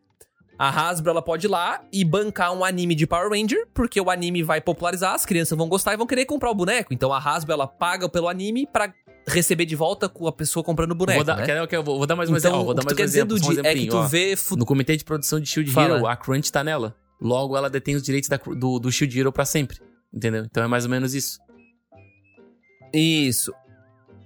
[0.58, 4.10] A Hasbro, ela pode ir lá e bancar um anime de Power Ranger, porque o
[4.10, 6.94] anime vai popularizar, as crianças vão gostar e vão querer comprar o boneco.
[6.94, 8.94] Então a Hasbro, ela paga pelo anime pra
[9.30, 11.68] receber de volta com a pessoa comprando o boneco, vou, dar, né?
[11.84, 12.66] vou, vou dar mais um então, exemplo.
[12.66, 13.38] Vou dar mais um exemplo.
[13.38, 14.08] um é que tu ó.
[14.08, 14.36] vê...
[14.58, 15.98] No comitê de produção de Shield Fala.
[15.98, 16.96] Hero, a Crunch tá nela.
[17.22, 19.80] Logo, ela detém os direitos da- do, do Shield Hero pra sempre.
[20.14, 20.44] Entendeu?
[20.46, 21.40] Então é mais ou menos isso.
[22.94, 23.54] Isso.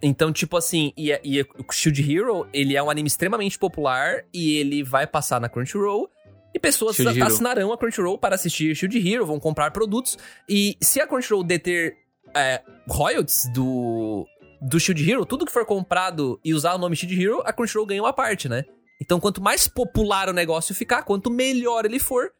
[0.02, 4.58] Então, tipo assim, e, e o Shield Hero, ele é um anime extremamente popular e
[4.58, 6.10] ele vai passar na Crunchyroll.
[6.54, 7.28] E pessoas Shield Hero.
[7.28, 10.18] assinarão a Crunchyroll para assistir Shield Hero, vão comprar produtos.
[10.48, 11.96] E se a Crunchyroll deter
[12.36, 14.26] é, royalties do,
[14.63, 17.86] do Shield Hero, tudo que for comprado e usar o nome Shield Hero, a Crunchyroll
[17.86, 18.63] ganha uma parte, né?
[19.02, 22.32] Então, quanto mais popular o negócio ficar, quanto melhor ele for,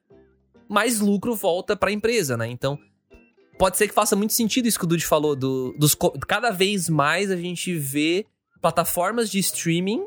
[0.70, 2.48] mais lucro volta pra empresa, né?
[2.48, 2.80] Então,
[3.60, 5.96] pode ser que faça muito sentido isso que o Dude falou, do, dos,
[6.28, 8.26] cada vez mais a gente vê
[8.62, 10.06] plataformas de streaming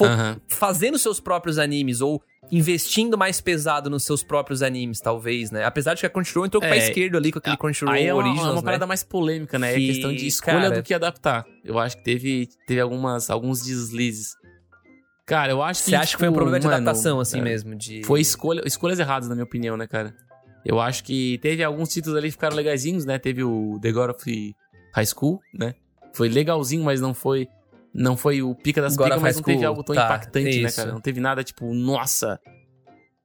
[0.00, 0.40] Aham.
[0.48, 5.64] fazendo seus próprios animes ou investindo mais pesado nos seus próprios animes, talvez, né?
[5.64, 7.94] Apesar de que a Crunchyroll entrou com o pé É, esquerdo ali com aquele Crunchyroll
[7.94, 8.64] Aí é uma, Originals, é uma né?
[8.64, 9.72] parada mais polêmica, né?
[9.72, 11.44] É Que, questão de escolha cara- do que adaptar.
[11.64, 14.34] Eu acho que teve, teve algumas, alguns deslizes.
[15.26, 15.90] Cara, eu acho que.
[15.90, 17.74] Você acha que foi um tipo, problema de mano, adaptação, assim é, mesmo?
[17.74, 18.04] De...
[18.04, 20.14] Foi escolha, escolhas erradas, na minha opinião, né, cara?
[20.64, 23.18] Eu acho que teve alguns títulos ali que ficaram legaisinhos, né?
[23.18, 24.54] Teve o The God of
[24.94, 25.74] High School, né?
[26.12, 27.48] Foi legalzinho, mas não foi.
[27.96, 30.70] Não foi o pica das picas, of mas não teve algo tão tá, impactante, né,
[30.70, 30.92] cara?
[30.92, 32.38] Não teve nada tipo, nossa.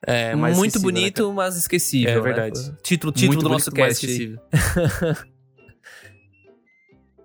[0.08, 1.34] É, Muito né, bonito, cara?
[1.34, 2.10] mas esquecível.
[2.10, 2.22] É né?
[2.22, 2.60] verdade.
[2.82, 4.40] Título, título Muito do nosso bonito, mas cast.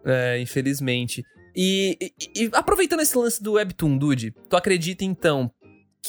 [0.08, 1.24] É, infelizmente.
[1.54, 5.50] E, e- e aproveitando esse lance do Webtoon, Dude, tu acredita então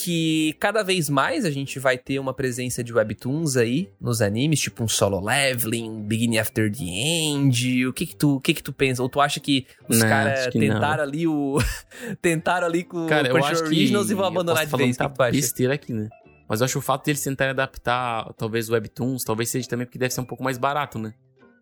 [0.03, 4.59] que cada vez mais a gente vai ter uma presença de Webtoons aí nos animes,
[4.59, 7.87] tipo um Solo Leveling, um Beginning After the End?
[7.87, 9.01] O que que tu, o que que tu pensa?
[9.01, 11.57] Ou tu acha que os Não, caras tentaram ali o...
[12.21, 13.69] tentaram ali com Cara, o eu Crunchyroll acho que.
[13.69, 14.97] Originals e vão abandonar de vez?
[14.97, 16.09] Tá besteira aqui, né?
[16.47, 20.13] Mas eu acho o fato deles tentarem adaptar, talvez, Webtoons, talvez seja também porque deve
[20.13, 21.13] ser um pouco mais barato, né?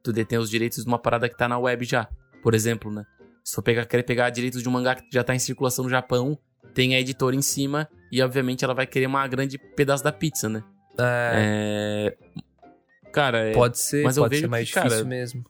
[0.03, 2.07] Tu detém os direitos de uma parada que tá na web já.
[2.43, 3.05] Por exemplo, né?
[3.43, 5.89] Se for pegar, querer pegar direitos de um mangá que já tá em circulação no
[5.89, 6.37] Japão,
[6.73, 10.47] tem a editora em cima e obviamente ela vai querer uma grande pedaço da pizza,
[10.49, 10.63] né?
[10.97, 13.11] É, É...
[13.11, 15.45] Cara, é- pode ser, mas eu pode vejo ser mais que, cara, difícil mesmo.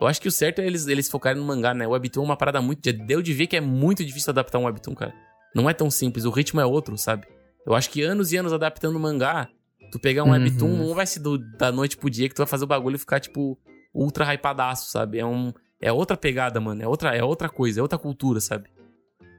[0.00, 1.86] eu acho que o certo é eles, eles focarem no mangá, né?
[1.86, 2.92] O Webtoon é uma parada muito.
[2.92, 5.14] Deu de ver que é muito difícil adaptar um Webtoon, cara.
[5.54, 7.26] Não é tão simples, o ritmo é outro, sabe?
[7.66, 9.48] Eu acho que anos e anos adaptando mangá,
[9.90, 10.32] tu pegar um Uhum.
[10.32, 12.96] Webtoon não vai ser do- da noite pro dia que tu vai fazer o bagulho
[12.96, 13.58] e ficar, tipo,
[13.94, 15.18] ultra hypadaço, sabe?
[15.18, 15.52] É um.
[15.80, 16.82] É outra pegada, mano.
[16.82, 18.68] É outra, é outra coisa, é outra cultura, sabe?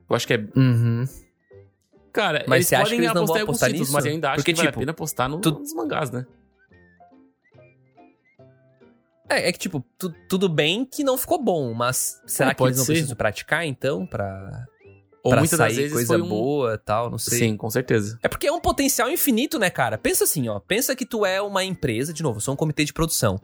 [0.10, 0.38] Eu acho que é.
[0.56, 1.04] Uhum.
[2.20, 3.94] Cara, Mas eles você acha que eles não vão apostar títulos, nisso?
[3.94, 6.12] mas eu ainda acho Porque, que vale tipo, a pena apostar no- tu- nos mangás,
[6.12, 6.26] né?
[9.30, 12.64] É, é que, tipo, tu- tudo bem que não ficou bom, mas será É, que
[12.64, 12.94] eles não ser.
[12.94, 14.66] precisam praticar, então, pra,
[15.24, 16.28] Ou pra muitas sair coisa foi um...
[16.28, 17.38] boa e tal, não sei.
[17.40, 18.18] Sim, com certeza.
[18.24, 19.98] É porque é um potencial infinito, né, cara?
[19.98, 20.60] Pensa assim, ó.
[20.60, 23.40] Pensa que tu é uma empresa, de novo, eu sou um comitê de produção.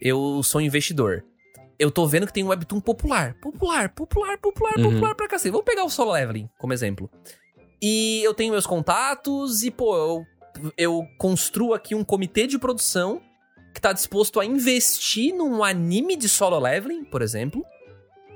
[0.00, 1.24] Eu sou um investidor.
[1.78, 3.34] Eu tô vendo que tem um webtoon popular.
[3.40, 4.90] Popular, popular, popular, Uhum.
[4.90, 5.50] popular pra cacete.
[5.52, 7.08] Vamos pegar o Solo Leveling como exemplo.
[7.82, 10.26] E eu tenho meus contatos e, pô, eu,
[10.76, 13.20] eu construo aqui um comitê de produção
[13.72, 17.64] que tá disposto a investir num anime de Solo Leveling, por exemplo.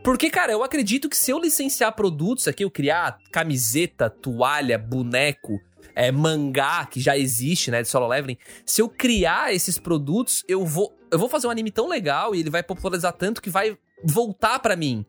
[0.03, 5.59] Porque, cara, eu acredito que se eu licenciar produtos aqui, eu criar camiseta, toalha, boneco,
[5.95, 8.37] é, mangá, que já existe, né, de solo leveling,
[8.67, 12.41] se eu criar esses produtos, eu vou, eu vou fazer um anime tão legal e
[12.41, 15.07] ele vai popularizar tanto que vai voltar pra mim.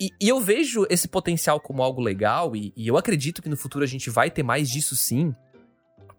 [0.00, 3.56] E, e eu vejo esse potencial como algo legal e, e eu acredito que no
[3.56, 5.34] futuro a gente vai ter mais disso sim,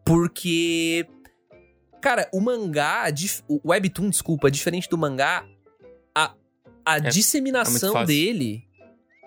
[0.05, 1.05] porque...
[2.01, 3.05] Cara, o mangá,
[3.47, 5.45] o webtoon, desculpa, diferente do mangá,
[6.15, 6.33] a,
[6.83, 8.07] a É- disseminação fácil.
[8.07, 8.63] dele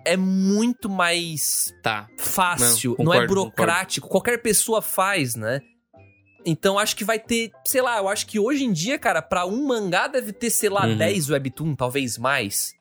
[0.04, 2.08] é muito mais Tá.
[2.18, 5.60] fácil, Não, não, é concordo, burocrático, qualquer pessoa faz, né?
[6.44, 9.46] Então acho que vai ter, sei lá, eu acho que hoje em dia, cara, pra
[9.46, 10.96] um mangá deve ter, sei lá, Uhum.
[10.96, 12.74] 10 webtoon, talvez mais.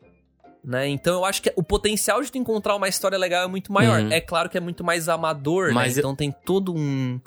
[0.65, 0.87] Né?
[0.87, 3.99] Então eu acho que o potencial de tu encontrar uma história legal é muito maior.
[4.01, 4.11] Uhum.
[4.11, 5.97] É claro que é muito mais amador, Mas né?
[5.97, 7.19] eu- Então tem todo um.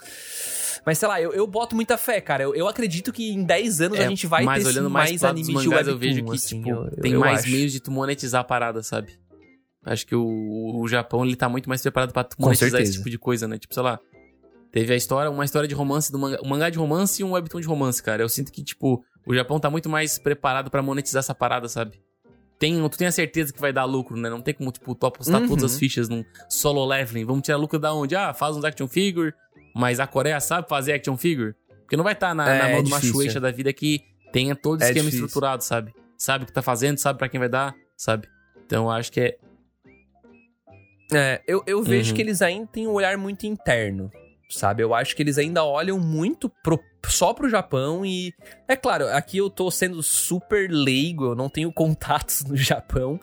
[0.87, 2.45] Mas sei lá, eu, eu boto muita fé, cara.
[2.45, 5.24] Eu, eu acredito que em 10 anos a É, gente vai ter olhando mais, mais,
[5.24, 5.93] anime de mangás, webtoon.
[5.93, 7.51] eu vejo que, assim, tipo, eu- tem mais acho.
[7.51, 9.18] meios de tu monetizar a parada, sabe?
[9.84, 13.18] Acho que o, o Japão, ele tá muito mais preparado Com monetizar esse tipo de
[13.18, 13.59] coisa, né?
[13.59, 14.01] Tipo, sei lá,
[14.72, 17.32] teve a história, uma história de romance, do manga, um mangá de romance e um
[17.32, 18.22] webtoon de romance, cara.
[18.22, 22.01] Eu sinto que, tipo, o Japão tá muito mais preparado pra monetizar essa parada, sabe?
[22.59, 24.31] Tem, tu tem a certeza que vai dar lucro, né?
[24.31, 25.49] Não tem como, tipo, tu apostar Uhum.
[25.49, 27.25] todas as fichas num solo leveling.
[27.25, 28.17] Vamos tirar lucro da onde?
[28.17, 29.33] Ah, faz uns action figure,
[29.75, 31.55] mas a Coreia sabe fazer action figure?
[31.83, 33.01] Porque não vai estar na, É, na mão é de uma.
[33.01, 34.01] Shueisha da vida que
[34.33, 35.27] tenha todo o É esquema difícil.
[35.27, 35.93] estruturado, sabe?
[36.17, 38.27] Sabe o que tá fazendo, sabe pra quem vai dar, sabe?
[38.65, 39.39] Então eu acho que é.
[41.13, 42.17] É, eu, eu vejo Uhum.
[42.17, 44.11] que eles ainda têm um olhar muito interno,
[44.49, 44.82] sabe?
[44.82, 48.32] Eu acho que eles ainda olham muito pro- só pro Japão e...
[48.68, 53.18] É claro, aqui eu tô sendo super leigo, eu não tenho contatos no Japão,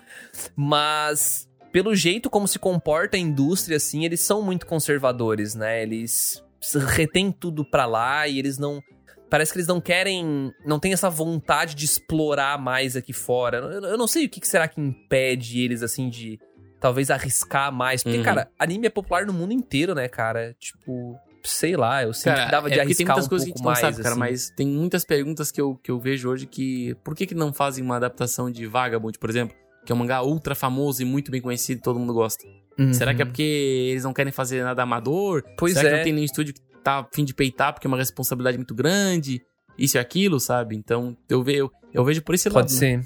[0.55, 5.81] mas pelo jeito como se comporta a indústria, assim, eles são muito conservadores, né?
[5.81, 6.43] Eles
[6.87, 8.81] retêm tudo pra lá e eles não...
[9.29, 13.57] Parece que eles não querem, não tem essa vontade de explorar mais aqui fora.
[13.57, 16.37] Eu, eu não sei o que que será que impede eles, assim, de
[16.83, 18.03] talvez arriscar mais.
[18.03, 18.23] Porque, Uhum.
[18.25, 20.53] cara, anime é popular no mundo inteiro, né, cara?
[20.59, 23.29] Tipo, sei lá, eu sinto Cara, que dava de é porque tem arriscar muitas um
[23.29, 24.19] coisas que a pouco gente não mais, sabe, cara, assim.
[24.19, 26.93] mas tem muitas perguntas que eu, que eu vejo hoje que.
[27.01, 29.55] Por que, que não fazem uma adaptação de Vagabond, por exemplo?
[29.85, 32.43] Que é um mangá ultra famoso e muito bem conhecido, todo mundo gosta.
[32.77, 32.93] Uhum.
[32.93, 35.41] Será que é porque eles não querem fazer nada amador?
[35.57, 35.97] Pois Será que é.
[35.99, 38.75] não tem nenhum estúdio que tá a fim de peitar porque é uma responsabilidade muito
[38.75, 39.41] grande?
[39.77, 40.75] Isso e aquilo, sabe?
[40.75, 42.67] Então, eu, ve, eu, eu vejo por esse lado.
[42.67, 43.03] Pode né?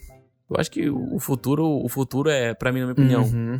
[0.50, 3.60] Eu acho que o futuro, o futuro é, pra mim, na minha opinião, Uhum.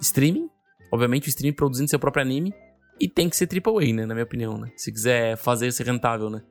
[0.00, 0.48] streaming.
[0.92, 2.52] Obviamente, o streaming produzindo seu próprio anime.
[3.00, 4.06] E tem que ser AAA, né?
[4.06, 4.70] Na minha opinião, né?
[4.76, 6.42] Se quiser fazer ser rentável, né?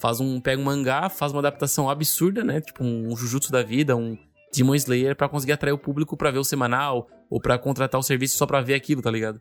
[0.00, 2.60] Faz um, pega um mangá, faz uma adaptação absurda, né?
[2.60, 4.18] Tipo um Jujutsu da vida, um
[4.52, 8.02] Demon Slayer, pra conseguir atrair o público pra ver o semanal ou pra contratar o
[8.02, 9.40] serviço só pra ver aquilo, tá ligado?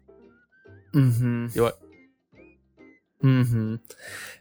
[0.94, 1.48] Uhum.
[1.56, 1.74] Eu-
[3.24, 3.80] Uhum.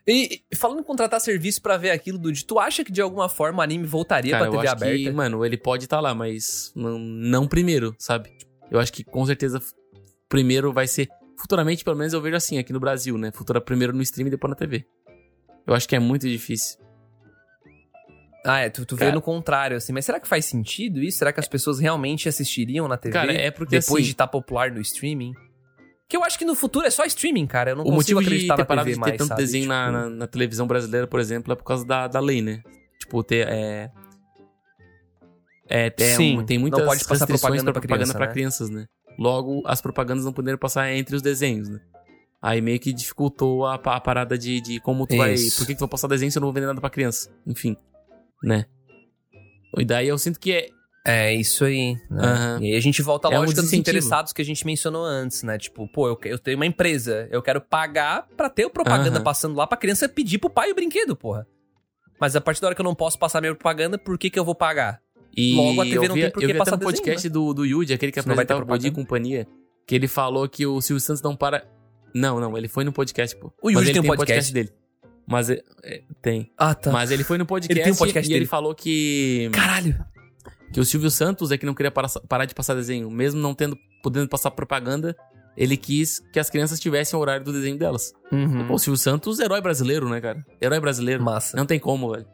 [0.07, 3.61] E falando em contratar serviço pra ver aquilo, Dude, tu acha que de alguma forma
[3.61, 4.99] o anime voltaria Cara, pra eu TV acho aberta?
[4.99, 8.31] que, mano, ele pode estar lá, mas não, não primeiro, sabe?
[8.71, 9.63] Eu acho que com certeza
[10.29, 11.09] primeiro vai ser.
[11.39, 13.31] Futuramente, pelo menos eu vejo assim aqui no Brasil, né?
[13.33, 14.85] Futura primeiro no stream e depois na TV.
[15.67, 16.79] Eu acho que é muito difícil.
[18.45, 19.93] Ah, é, tu, tu vê no contrário, assim.
[19.93, 21.19] Mas será que faz sentido isso?
[21.19, 23.13] Será que as pessoas realmente assistiriam na TV?
[23.13, 25.33] Cara, é porque depois assim, de estar popular no streaming?
[26.13, 27.71] Que eu acho que no futuro é só streaming, cara.
[27.71, 29.29] Eu não o consigo motivo de acreditar ter na parado TV de mais, ter tanto
[29.29, 29.41] sabe?
[29.41, 32.43] desenho na, Tipo, na, na televisão brasileira, por exemplo, é por causa da, da lei,
[32.43, 32.63] né?
[33.01, 33.49] Tipo, ter.
[33.49, 33.91] É,
[35.71, 38.33] é, é Sim, um- tem muitas não pode passar propaganda propaganda criança, pra né?
[38.35, 38.85] crianças, né?
[39.19, 41.81] Logo, as propagandas não poderam passar entre os desenhos, né?
[42.43, 45.33] Aí meio que dificultou a, a parada de, de como tu vai.
[45.33, 45.57] Isso.
[45.57, 47.31] Por que, que tu vai passar desenho se eu não vou vender nada pra criança?
[47.47, 47.75] Enfim,
[48.43, 48.67] né?
[49.79, 50.69] E daí eu sinto que é.
[51.05, 51.95] É isso aí.
[52.09, 52.23] Né?
[52.25, 52.59] Aham.
[52.63, 53.97] E aí a gente volta à É um lógica dos desincentivo.
[53.99, 55.59] interessados que a gente mencionou antes, né?
[55.59, 59.25] Tipo, pô, eu, eu tenho uma empresa, eu quero pagar pra ter o propaganda Aham.
[59.25, 61.47] passando lá pra criança pedir pro pai o brinquedo, porra.
[62.21, 64.39] Mas a partir da hora que eu não posso passar minha propaganda, por que que
[64.39, 65.01] eu vou pagar?
[65.37, 67.65] E Logo, a TV eu não vi, tem por que passar desenho, podcast do, do
[67.67, 68.95] Yuji, aquele que Isso apresentava o propaganda.
[68.95, 69.49] Companhia,
[69.87, 71.67] que ele falou que o Silvio Santos não para...
[72.15, 73.53] Não, não, ele foi no podcast, pô.
[73.61, 74.53] O Mas ele tem um o podcast?
[74.53, 74.71] dele.
[75.27, 76.53] Mas é- é, tem.
[76.57, 76.93] Ah, tá.
[76.93, 78.49] Mas ele foi no podcast, Ele tem um podcast e ele dele.
[78.49, 79.99] falou que Caralho.
[80.73, 83.55] Que o Silvio Santos é que não queria parar, parar de passar desenho, mesmo não
[83.55, 85.17] tendo podendo passar propaganda,
[85.57, 88.13] ele quis que as crianças tivessem o horário do desenho delas.
[88.33, 88.67] Uhum.
[88.67, 90.45] Pô, o Silvio Santos, herói brasileiro, né, cara?
[90.61, 91.23] Herói brasileiro.
[91.23, 91.57] Massa.
[91.57, 92.27] Não tem como, velho.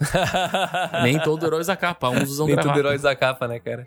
[1.02, 2.78] Nem todo herói usa capa, uns usam Nem gravata.
[2.78, 3.86] heróis da capa, né, cara?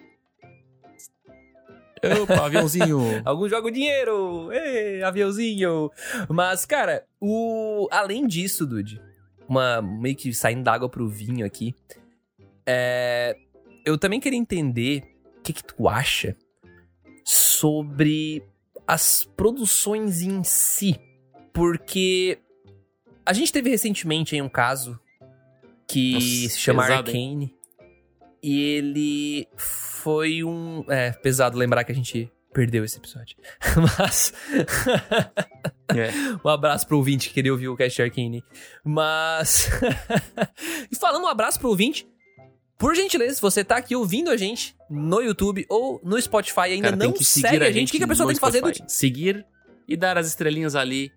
[2.22, 3.22] Opa, aviãozinho.
[3.26, 4.52] Alguns jogam dinheiro!
[4.52, 5.92] Ei, aviãozinho!
[6.28, 7.88] Mas, cara, o...
[7.92, 9.02] além disso, Dude,
[9.48, 11.76] uma meio que saindo d'água pro vinho aqui,
[12.66, 13.38] é...
[13.86, 15.04] eu também queria entender
[15.38, 16.36] o que, que tu acha
[17.24, 18.44] sobre
[18.88, 21.00] as produções em si.
[21.54, 22.40] Porque
[23.26, 25.00] a gente teve recentemente aí um caso
[25.88, 27.10] que Nossa, se chama pesado?
[27.10, 27.56] Arcane.
[28.44, 30.84] E ele foi um.
[30.90, 33.38] É, pesado lembrar que a gente perdeu esse episódio.
[34.00, 34.34] Mas.
[35.96, 36.10] É.
[36.44, 38.44] um abraço pro ouvinte que queria ouvir o Cast Arcane.
[38.84, 39.70] Mas.
[40.92, 42.11] e falando um abraço pro ouvinte.
[42.82, 46.74] Por gentileza, se você tá aqui ouvindo a gente no YouTube ou no Spotify e
[46.74, 48.64] ainda Cara, não segue a gente, o que, que a pessoa tem que fazer?
[48.88, 49.46] Seguir
[49.88, 51.12] e dar as estrelinhas ali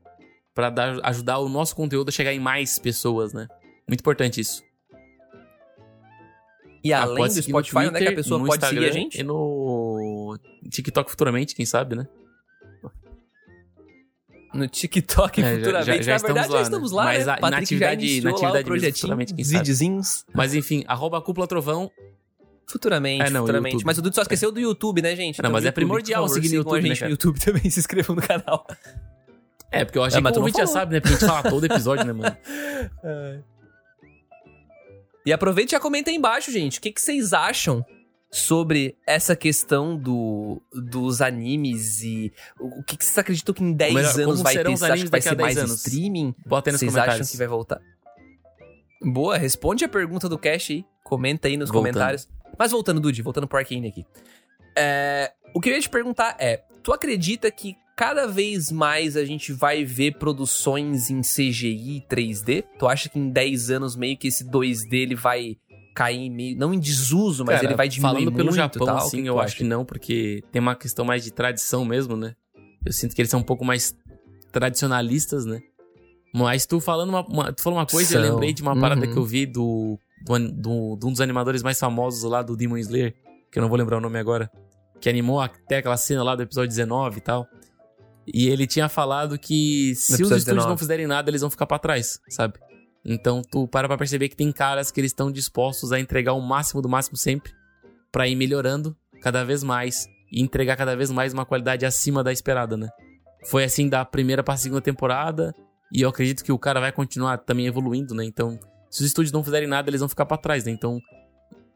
[0.54, 3.48] pra dar, ajudar o nosso conteúdo a chegar em mais pessoas, né?
[3.88, 4.62] Muito importante isso.
[6.84, 8.92] E Ah, além do Spotify, onde é que a Twitter, pessoa pode seguir a Instagram
[8.92, 9.20] gente?
[9.20, 10.38] E no
[10.70, 12.06] TikTok futuramente, quem sabe, né?
[14.54, 15.86] No TikTok É, já- futuramente.
[15.86, 16.96] já- já Na estamos verdade, lá, já estamos né?
[16.96, 17.22] lá, Mas né?
[17.22, 19.58] a- na Patrick já atividade- iniciou na lá o atividade futuramente, quem sabe.
[19.58, 20.24] videozinhos.
[20.32, 21.90] Mas enfim, arroba cúpula trovão.
[22.66, 23.74] Futuramente, É, não, futuramente.
[23.74, 23.86] YouTube.
[23.86, 25.42] Mas o Dudu só esqueceu do YouTube, né, gente?
[25.42, 27.08] Não, mas é YouTube, primordial por favor, seguir no sigam a YouTube, né, gente cara?
[27.08, 28.66] no YouTube também, se inscrevam no canal.
[29.70, 31.00] É, porque eu achei É, mas que o ouvinte já sabe, né?
[31.00, 32.36] Porque a gente fala todo episódio, né, mano?
[35.26, 36.78] E aproveite e já comenta aí embaixo, gente.
[36.78, 37.84] O que, que vocês acham
[38.34, 43.94] sobre essa questão do, dos animes e o que, que vocês acreditam que em 10
[43.94, 44.64] melhor, anos vai ter?
[44.64, 45.86] Vocês acham que vai ser 10 mais anos?
[45.86, 46.34] streaming?
[46.44, 47.20] Bota aí nos Vocês comentários.
[47.20, 47.80] acham que vai voltar?
[49.02, 50.84] Boa, responde a pergunta do Cash aí.
[51.04, 51.92] Comenta aí nos Voltando.
[51.92, 52.28] comentários.
[52.58, 54.04] Mas voltando, Dude, voltando pro Arcane aqui.
[54.76, 59.24] É, o que eu ia te perguntar é: tu acredita que cada vez mais a
[59.24, 62.64] gente vai ver produções em CGI e 3D?
[62.78, 65.56] Tu acha que em 10 anos meio que esse 2D ele vai
[65.94, 66.58] cair meio.
[66.58, 68.96] Não em desuso, mas Cara, ele vai diminuir Falando pelo muito Japão, tal?
[68.98, 69.56] Assim, eu tu acho acha?
[69.56, 72.34] que não, porque tem uma questão mais de tradição mesmo, né?
[72.84, 73.94] Eu sinto que eles são um pouco mais
[74.52, 75.60] tradicionalistas, né?
[76.32, 78.32] Mas tu falando uma, uma- tu falou uma coisa, eu São.
[78.32, 79.12] lembrei de uma parada Uhum.
[79.12, 82.76] que eu vi do, do, do- de um dos animadores mais famosos lá do Demon
[82.78, 83.14] Slayer,
[83.52, 84.50] que eu não vou lembrar o nome agora,
[85.00, 87.46] que animou até aquela cena lá do episódio 19 e tal.
[88.26, 90.68] E ele tinha falado que se os estúdios 19.
[90.68, 92.54] não fizerem nada, eles vão ficar pra trás, sabe?
[93.04, 96.40] Então tu para pra perceber que tem caras que eles estão dispostos a entregar o
[96.40, 97.52] máximo do máximo sempre
[98.10, 102.32] pra ir melhorando cada vez mais e entregar cada vez mais uma qualidade acima da
[102.32, 102.88] esperada, né?
[103.46, 105.54] Foi assim da primeira pra segunda temporada
[105.92, 108.24] e eu acredito que o cara vai continuar também evoluindo, né?
[108.24, 108.58] Então,
[108.90, 110.72] se os estúdios não fizerem nada, eles vão ficar pra trás, né?
[110.72, 110.98] Então,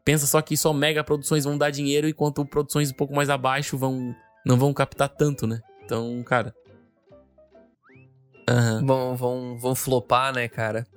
[0.03, 3.77] pensa só que só mega produções vão dar dinheiro enquanto produções um pouco mais abaixo
[3.77, 4.15] vão
[4.45, 5.61] não vão captar tanto, né?
[5.83, 6.55] Então, cara.
[8.49, 8.85] Aham.
[8.85, 10.87] Vão, vão, vão flopar, né, cara?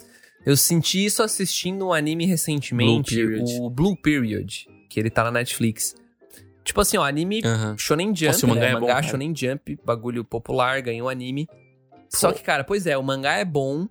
[0.44, 5.30] Eu senti isso assistindo um anime recentemente, Blue o Blue Period, que ele tá na
[5.30, 5.94] Netflix.
[6.64, 7.42] Tipo assim, ó, anime.
[7.76, 8.68] Shonen Jump, Nossa, mangá né?
[8.68, 9.06] é bom, mangá cara.
[9.08, 11.48] Shonen Jump, bagulho popular, ganhou anime.
[12.08, 12.34] Só Pô.
[12.38, 13.88] que, cara, pois é, o mangá é bom.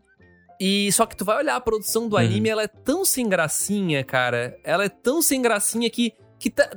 [0.60, 2.22] E só que tu vai olhar a produção do Uhum.
[2.22, 4.56] anime, ela é tão sem gracinha, cara.
[4.64, 6.14] Ela é tão sem gracinha que.
[6.40, 6.70] que tá,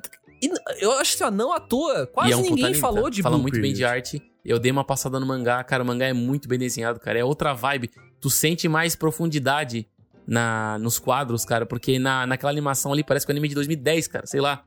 [0.81, 2.07] eu acho assim, ó, não à toa.
[2.07, 3.11] Quase E é um ninguém anime, falou tá?
[3.11, 3.77] de Fala Blue muito bem Period.
[3.77, 4.23] de arte.
[4.45, 7.19] Eu dei uma passada no mangá, cara, o mangá é muito bem desenhado, cara.
[7.19, 7.91] É outra vibe.
[8.25, 9.87] Tu sente mais profundidade
[10.27, 13.55] na nos quadros, cara, porque na, naquela animação ali parece que é um anime de
[13.55, 14.65] 2010, cara, sei lá.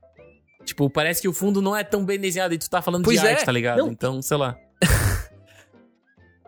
[0.64, 3.20] Tipo, parece que o fundo não é tão bem desenhado e tu tá falando Pois
[3.20, 3.80] de é, arte, tá ligado?
[3.80, 3.88] não.
[3.92, 4.56] Então, sei lá.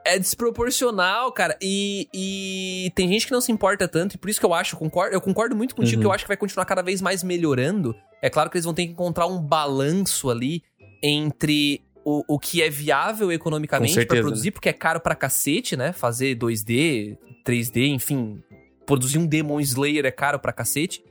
[0.06, 1.58] É desproporcional, cara.
[1.60, 4.76] E, e tem gente que não se importa tanto, e por isso que eu acho,
[4.76, 6.02] eu concordo, eu concordo muito contigo, Uhum.
[6.02, 7.96] que eu acho que vai continuar cada vez mais melhorando.
[8.22, 10.62] É claro que eles vão ter que encontrar um balanço ali
[11.02, 15.92] entre o, o que é viável economicamente certeza, produzir, porque é caro pra cacete, né?
[15.94, 18.42] Fazer 2D, 3D, enfim.
[18.86, 21.04] Produzir um Demon Slayer é caro pra cacete.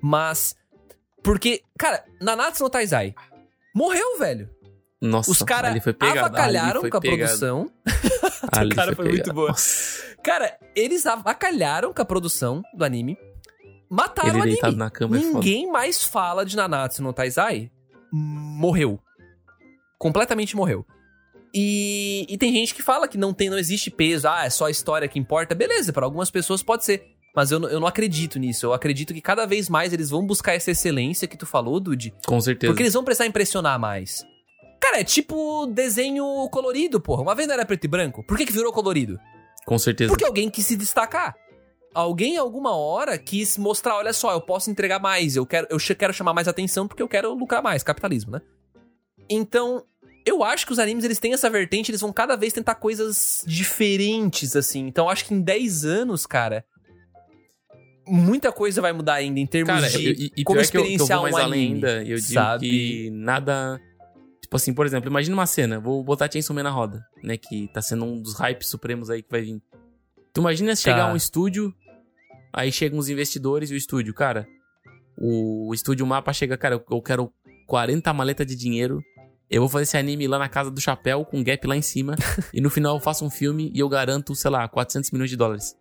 [0.00, 0.56] Mas.
[1.22, 3.14] Porque, cara, Nanatsu no Taizai
[3.74, 4.48] morreu, velho.
[5.00, 7.18] Nossa, Os caras foi avacalharam foi com a pegado.
[7.38, 7.70] produção.
[8.52, 9.34] Ali cara foi muito pegado.
[9.34, 9.48] boa.
[9.48, 10.16] Nossa.
[10.22, 13.16] Cara, eles avacalharam com a produção do anime.
[13.88, 14.76] Mataram Ele o anime.
[14.78, 15.20] na cama é.
[15.20, 17.70] Ninguém mais fala de Nanatsu no Taizai.
[18.12, 19.00] Morreu.
[20.00, 20.84] Completamente morreu.
[21.54, 24.64] E, e tem gente que fala que não tem, não existe peso, ah, é só
[24.66, 25.54] a história que importa.
[25.54, 27.04] Beleza, para algumas pessoas pode ser.
[27.36, 28.64] Mas eu, não- eu não acredito nisso.
[28.66, 32.14] Eu acredito que cada vez mais eles vão buscar essa excelência que tu falou, Dude.
[32.26, 32.72] Com certeza.
[32.72, 34.24] Porque eles vão precisar impressionar mais.
[34.80, 37.20] Cara, é tipo desenho colorido, porra.
[37.22, 38.24] Uma vez não era preto e branco.
[38.24, 39.20] Por que, que virou colorido?
[39.66, 40.08] Com certeza.
[40.08, 41.36] Porque alguém quis se destacar.
[41.94, 45.78] Alguém, em alguma hora, quis mostrar: olha só, eu posso entregar mais, eu quero, eu
[45.96, 48.40] quero chamar mais atenção porque eu quero lucrar mais, capitalismo, né?
[49.28, 49.84] Então,
[50.26, 53.42] eu acho que os animes eles têm essa vertente, eles vão cada vez tentar coisas
[53.46, 54.86] diferentes, assim.
[54.86, 56.64] Então, acho que em 10 anos, cara,
[58.06, 60.76] muita coisa vai mudar ainda em termos Cara, de eu- e, e como pior que
[60.76, 61.74] eu, que eu experienciar mais um além anime.
[61.86, 62.02] ainda.
[62.04, 62.68] Eu digo sabe?
[62.68, 63.80] que nada.
[64.42, 65.78] Tipo assim, por exemplo, imagina uma cena.
[65.78, 67.36] Vou botar Chainsaw Man na roda, né?
[67.36, 69.62] Que tá sendo um dos hypes supremos aí que vai vir.
[70.32, 71.12] Tu imagina se chegar Tá.
[71.12, 71.72] um estúdio,
[72.52, 74.46] aí chegam os investidores e o estúdio, cara.
[75.16, 77.32] O, o estúdio mapa chega, cara, eu- eu quero
[77.66, 79.00] 40 maletas de dinheiro.
[79.50, 82.14] Eu vou fazer esse anime lá na casa do chapéu, com gap lá em cima.
[82.54, 85.36] e no final eu faço um filme e eu garanto, sei lá, 400 milhões de
[85.36, 85.74] dólares.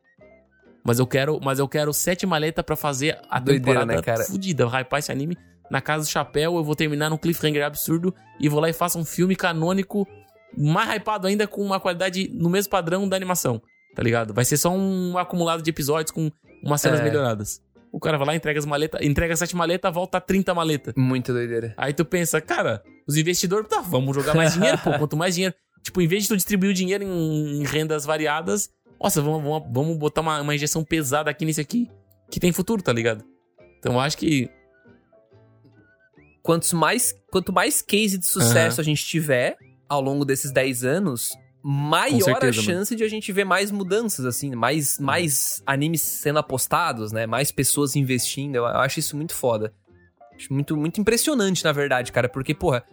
[0.83, 4.23] Mas eu quero, mas eu quero sete maletas pra fazer a Doideira, temporada né, cara?
[4.23, 4.65] fudida.
[4.67, 5.37] Hypar esse anime
[5.69, 8.97] na casa do chapéu, eu vou terminar num cliffhanger absurdo e vou lá e faço
[8.97, 10.07] um filme canônico
[10.57, 13.61] mais hypado ainda com uma qualidade no mesmo padrão da animação,
[13.95, 14.33] tá ligado?
[14.33, 16.31] Vai ser só um acumulado de episódios com
[16.63, 17.03] umas cenas É.
[17.03, 17.61] melhoradas.
[17.91, 20.93] O cara vai lá, entrega as maletas, entrega sete maletas, volta a 30 maletas.
[20.95, 21.73] Muita doideira.
[21.75, 24.97] Aí tu pensa, cara, os investidores, tá, vamos jogar mais dinheiro, pô.
[24.97, 25.55] Quanto mais dinheiro.
[25.81, 28.69] Tipo, em vez de tu distribuir o dinheiro em, em rendas variadas,
[29.01, 31.89] nossa, vamos, vamos, vamos botar uma, uma injeção pesada aqui nesse aqui,
[32.29, 33.23] que tem futuro, tá ligado?
[33.79, 34.49] Então eu acho que.
[36.43, 41.31] Quantos mais, quanto mais case de sucesso a gente tiver ao longo desses 10 anos,
[41.63, 42.63] maior certeza, a mano.
[42.63, 47.25] chance de a gente ver mais mudanças, assim, mais, mais animes sendo apostados, né?
[47.25, 48.55] Mais pessoas investindo.
[48.55, 49.73] Eu, acho isso muito foda.
[50.35, 52.83] Acho muito, muito impressionante, na verdade, cara, porque, porra,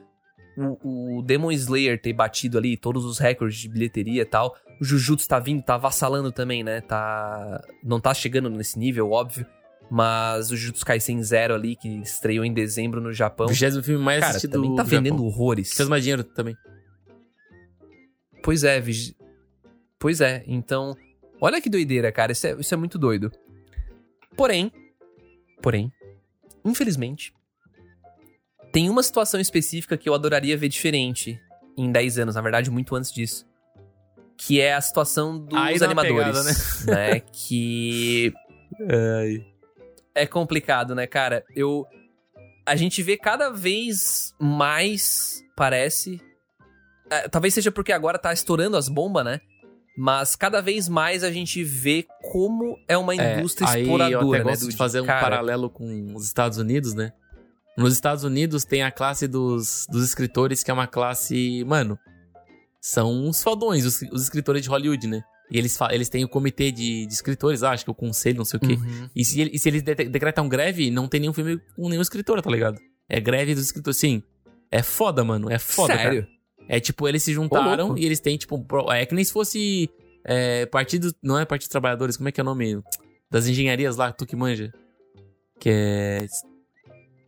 [0.57, 4.57] o, o Demon Slayer ter batido ali todos os recordes de bilheteria e tal.
[4.81, 6.81] O Jujutsu tá vindo, tá avassalando também, né?
[6.81, 7.62] Tá.
[7.85, 9.47] Não tá chegando nesse nível, óbvio.
[9.89, 13.47] Mas o Jujutsu Kaisen Zero ali, que estreou em dezembro no Japão.
[13.47, 15.27] O vigésimo filme mais Cara, assistido também tá do vendendo Japão.
[15.27, 15.73] horrores.
[15.73, 16.57] Fez mais dinheiro também.
[18.47, 19.16] Pois é, Vigi...
[19.99, 20.97] Pois é, então.
[21.40, 22.30] Olha que doideira, cara.
[22.30, 23.32] Isso é, isso é muito doido.
[24.36, 24.70] Porém.
[25.61, 25.92] Porém.
[26.64, 27.34] Infelizmente.
[28.72, 31.36] Tem uma situação específica que eu adoraria ver diferente
[31.76, 33.44] em 10 anos, na verdade, muito antes disso.
[34.38, 36.84] Que é a situação dos Aí animadores.
[36.84, 37.20] pegada, né?
[37.32, 38.32] Que
[40.14, 41.44] é complicado, né, cara?
[41.53, 41.84] Eu.
[42.64, 46.20] A gente vê cada vez mais, parece.
[47.11, 49.41] É, talvez seja porque agora tá estourando as bombas, né?
[49.99, 54.29] Mas cada vez mais a gente vê como é uma É, indústria aí exploradora, eu
[54.35, 54.51] até né?
[54.51, 57.13] gosto de fazer um Cara, paralelo com os Estados Unidos, né?
[57.79, 61.65] Nos Estados Unidos tem a classe dos, dos escritores, que é uma classe.
[61.65, 61.99] Mano,
[62.81, 65.23] são os fodões, os, os escritores de Hollywood, né?
[65.51, 68.45] E eles, eles têm o comitê de, de escritores, ah, acho que o conselho, não
[68.45, 68.75] sei o quê.
[68.75, 69.09] uhum.
[69.15, 72.43] E se, e se eles de- decretam greve, não tem nenhum filme com nenhum escritor,
[72.43, 72.79] tá ligado?
[73.09, 73.97] É greve dos escritores.
[73.97, 74.23] Sim,
[74.71, 75.51] é foda, mano.
[75.51, 76.29] É foda, cara.
[76.69, 79.89] É tipo, eles se juntaram e eles têm, tipo, é que nem se fosse
[80.25, 81.14] é, partido.
[81.23, 82.83] Não é partido dos trabalhadores, como é que é o nome?
[83.31, 84.73] Das engenharias lá, tu que manja.
[85.61, 86.27] Que é.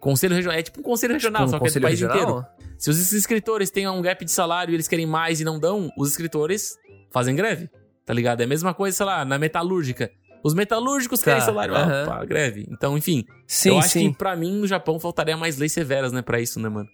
[0.00, 0.58] Conselho regional.
[0.58, 2.22] É tipo um conselho regional, Tipo, só um que é do país regional?
[2.22, 2.46] inteiro.
[2.78, 5.90] Se os escritores têm um gap de salário e eles querem mais e não dão,
[5.96, 6.76] os escritores
[7.10, 7.68] fazem greve.
[8.06, 8.40] Tá ligado?
[8.40, 10.10] É a mesma coisa, sei lá, na metalúrgica.
[10.42, 12.04] Os metalúrgicos querem Tá, salário, aham.
[12.04, 12.64] ah, pá, greve.
[12.70, 13.24] Então, enfim.
[13.46, 14.12] Sim, eu acho sim.
[14.12, 16.88] que pra mim no Japão faltaria mais leis severas, né, pra isso, né, mano?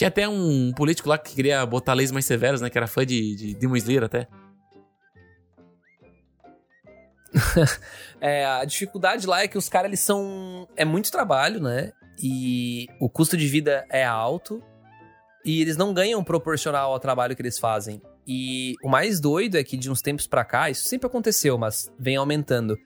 [0.00, 3.04] Tinha até um político lá que queria botar leis mais severas, né, que era fã
[3.04, 4.26] de, de Demon Slayer até.
[8.18, 10.66] É, a dificuldade lá é que os caras, eles são...
[10.74, 11.92] É muito trabalho, né?
[12.22, 14.62] E o custo de vida é alto.
[15.44, 18.00] E eles não ganham proporcional ao trabalho que eles fazem.
[18.26, 21.90] E o mais doido é que de uns tempos pra cá, isso sempre aconteceu, mas
[21.98, 22.78] vem aumentando.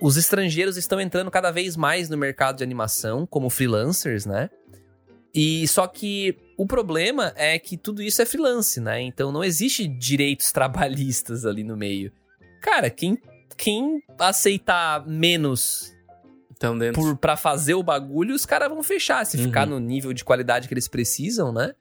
[0.00, 4.50] Os estrangeiros estão entrando cada vez mais no mercado de animação, como freelancers, né?
[5.34, 9.00] E só que o problema é que tudo isso é freelance, né?
[9.00, 12.12] Então não existe direitos trabalhistas ali no meio.
[12.60, 13.18] Cara, quem,
[13.56, 15.92] quem aceitar menos
[16.52, 17.00] Então, dentro.
[17.00, 19.24] por, pra fazer o bagulho, os caras vão fechar.
[19.26, 19.44] Se Uhum.
[19.44, 21.72] ficar no nível de qualidade que eles precisam, né?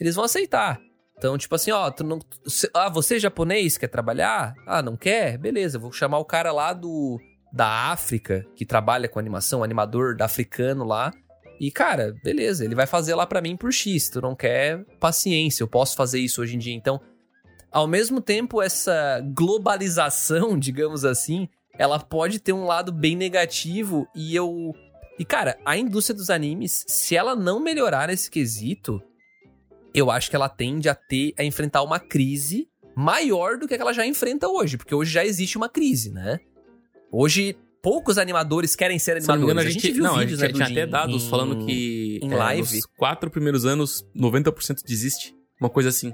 [0.00, 0.80] Eles vão aceitar.
[1.18, 4.54] Então, tipo assim, ó, tu não, se- ah, você japonês quer trabalhar?
[4.66, 5.36] Ah, não quer?
[5.38, 7.18] Beleza, vou chamar o cara lá do
[7.52, 11.12] da África que trabalha com animação, animador da africano lá.
[11.60, 14.08] E cara, beleza, ele vai fazer lá pra mim por X.
[14.08, 14.84] Tu não quer?
[14.98, 16.74] Paciência, eu posso fazer isso hoje em dia.
[16.74, 17.00] Então,
[17.70, 21.48] ao mesmo tempo essa globalização, digamos assim,
[21.78, 24.74] ela pode ter um lado bem negativo e eu.
[25.18, 29.00] E cara, a indústria dos animes, se ela não melhorar nesse quesito,
[29.94, 33.82] eu acho que ela tende a ter a enfrentar uma crise maior do que, que
[33.82, 36.40] ela já enfrenta hoje, porque hoje já existe uma crise, né?
[37.10, 39.44] Hoje poucos animadores querem ser animadores.
[39.44, 41.28] Engano, a, gente, a gente viu não, vídeos, a gente né, tinha até dados em,
[41.28, 46.10] falando que em é, live, nos quatro primeiros anos 90% desiste, uma coisa assim.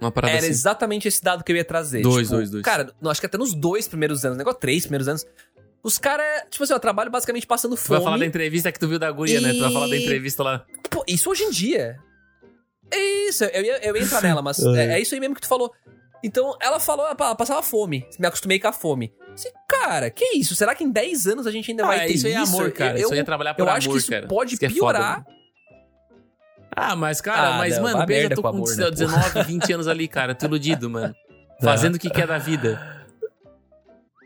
[0.00, 0.50] Uma parada Era assim.
[0.50, 2.02] exatamente esse dado que eu ia trazer.
[2.02, 2.62] Dois, tipo, dois, dois.
[2.62, 5.26] Cara, acho que até nos dois primeiros anos, negócio três primeiros anos,
[5.82, 7.86] os caras, tipo assim, eu trabalho basicamente passando fome.
[7.86, 9.40] Tu vai falar da entrevista que tu viu da guria, e...
[9.40, 9.54] né?
[9.54, 10.64] Tu vai falar da entrevista lá.
[10.88, 11.98] Pô, isso hoje em dia.
[12.92, 15.40] É isso, eu ia, eu ia entrar nela, mas é, é, isso aí mesmo que
[15.40, 15.72] tu falou.
[16.22, 18.06] Então, ela falou, ela passava fome.
[18.20, 19.12] Me acostumei com a fome.
[19.38, 20.54] Assim, cara, que isso?
[20.56, 22.26] Será que em 10 anos a gente ainda ah, vai ter isso?
[22.26, 22.98] Isso é amor, cara.
[22.98, 24.26] Eu, isso aí é trabalhar por eu amor, acho que isso cara.
[24.26, 25.20] pode isso piorar.
[25.20, 25.38] É foda,
[26.80, 29.72] ah, mas, cara, ah, mas, não, mano, veja, eu tô com amor, né, 19, 20
[29.72, 31.14] anos ali, cara, tô iludido, mano.
[31.60, 32.80] Fazendo o que quer da vida.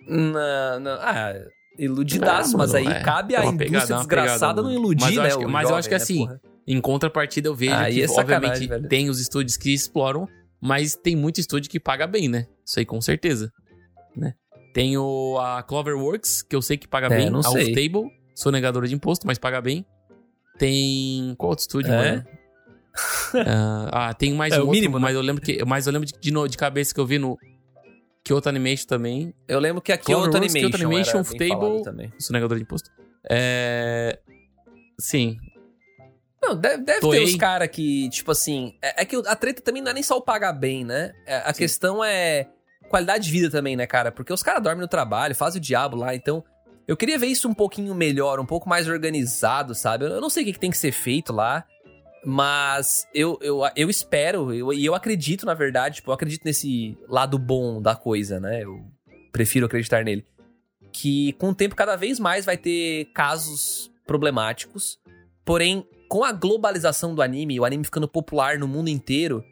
[0.07, 0.99] Não, não.
[1.01, 1.35] Ah,
[1.79, 3.01] iludidaço, mas aí é.
[3.01, 5.27] cabe a indústria pegada, desgraçada não iludir, mas né?
[5.27, 6.41] Acho que, mas eu acho que né, assim, porra?
[6.67, 8.89] em contrapartida eu vejo aí que, é obviamente, velho.
[8.89, 10.29] tem os estúdios que exploram,
[10.61, 12.47] mas tem muito estúdio que paga bem, né?
[12.67, 13.51] Isso aí com certeza,
[14.15, 14.35] né?
[14.73, 17.31] Tem o, a Cloverworks, que eu sei que paga é, bem.
[17.31, 17.75] Não a sei.
[17.75, 19.85] Table, sou negadora de imposto, mas paga bem.
[20.59, 21.35] Tem.
[21.37, 21.97] Qual outro estúdio, é?
[21.97, 22.27] mano?
[23.35, 25.03] uh, ah, tem mais é, um outro, mínimo, né?
[25.03, 27.39] mas eu lembro que, mas eu lembro de, de, de, cabeça que eu vi no
[28.25, 29.35] Kyoto Animation também.
[29.47, 32.91] Eu lembro que a Kyoto Animation, Kyoto Animation, Table, sonegador de imposto.
[33.29, 34.19] É...
[34.99, 35.39] Sim.
[36.43, 39.81] Não, deve, deve ter os caras que, tipo assim, é, é, que a treta também
[39.81, 41.13] não é nem só o pagar bem, né?
[41.25, 41.59] É, a Sim.
[41.59, 42.49] questão é
[42.93, 44.13] qualidade de vida também, né, cara?
[44.13, 46.45] Porque os caras dormem no trabalho, fazem o diabo lá, então
[46.87, 50.05] eu queria ver isso um pouquinho melhor, um pouco mais organizado, sabe?
[50.05, 51.65] Eu não sei o que, tem que ser feito lá.
[52.25, 56.97] Mas eu, eu, eu espero, eu, e eu acredito, na verdade, tipo, eu acredito nesse
[57.09, 58.63] lado bom da coisa, né?
[58.63, 58.85] Eu
[59.33, 60.25] prefiro acreditar nele.
[60.93, 65.01] Que com o tempo cada vez mais vai ter casos problemáticos.
[65.45, 69.43] Porém, com a globalização do anime, o anime ficando popular no mundo inteiro,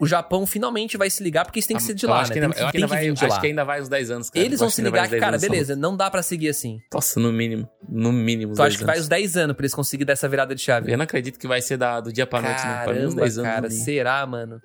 [0.00, 2.28] o Japão finalmente vai se ligar, porque isso tem que ser de lá, né?
[2.28, 3.28] Tem, que, tem que vir de lá.
[3.28, 4.44] Acho que ainda vai uns 10 anos, cara.
[4.44, 6.80] Eles vão se ligar que, cara, beleza, não dá para seguir assim.
[6.94, 7.68] Nossa, no mínimo.
[7.88, 8.54] No mínimo.
[8.54, 10.92] Tu acha que vai uns 10 anos pra eles conseguirem dar essa virada de chave?
[10.92, 12.84] Eu não acredito que vai ser da, do dia pra noite, Caramba, não.
[12.84, 13.50] Pra mim, uns 10 anos.
[13.50, 14.62] Cara, será, mano?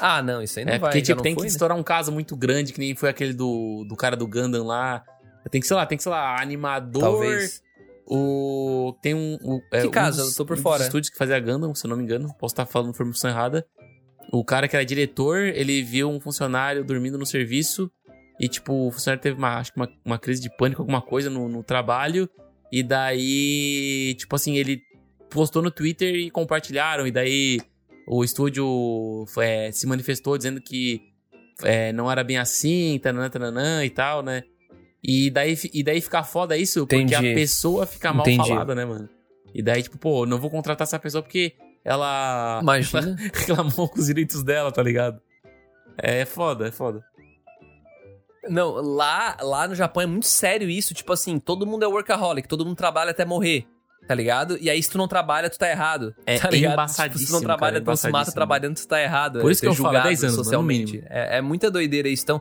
[0.00, 0.90] Ah, não, isso aí não é, vai.
[0.90, 1.52] Porque, tipo, tem foi, que né?
[1.52, 5.04] estourar um caso muito grande, que nem foi aquele do, do cara do Gundam lá.
[5.50, 7.02] Tem que, sei lá, tem que, sei lá, animador.
[7.02, 7.62] Talvez.
[8.10, 8.96] O.
[9.02, 9.36] Tem um.
[9.42, 10.22] O, é, que caso?
[10.22, 10.82] Um dos, eu tô por um fora.
[10.82, 12.34] Estúdios que fazia Gundam, se eu não me engano.
[12.38, 13.66] Posso estar falando informação errada.
[14.32, 17.90] O cara que era diretor, ele viu um funcionário dormindo no serviço.
[18.40, 21.28] E, tipo, o funcionário teve uma, acho que uma, uma crise de pânico, alguma coisa
[21.28, 22.28] no, no trabalho.
[22.72, 24.80] E daí, tipo assim, ele
[25.28, 27.06] postou no Twitter e compartilharam.
[27.06, 27.58] E daí
[28.06, 31.02] o estúdio é, se manifestou dizendo que
[31.62, 34.44] é, não era bem assim, tananã, tananã e tal, né?
[35.02, 37.14] E daí, e daí fica foda isso, porque Entendi.
[37.14, 38.48] a pessoa fica mal Entendi.
[38.48, 39.08] falada, né, mano?
[39.54, 42.60] E daí, tipo, pô, não vou contratar essa pessoa porque ela
[43.32, 45.20] reclamou com os direitos dela, tá ligado?
[45.96, 47.04] É foda, é foda.
[48.48, 50.94] Não, lá, lá no Japão é muito sério isso.
[50.94, 53.66] Tipo assim, todo mundo é workaholic, todo mundo trabalha até morrer.
[54.06, 54.56] Tá ligado?
[54.58, 56.14] E aí, se tu não trabalha, tu tá errado.
[56.24, 56.72] É tá ligado?
[56.72, 59.40] embaçadíssimo, Se tu não trabalha, cara, tu se mata trabalhando, tu tá errado.
[59.40, 61.04] Por É isso que ser eu falo, é julgado 10 anos, socialmente.
[61.10, 62.22] É, é muita doideira isso.
[62.22, 62.40] Então,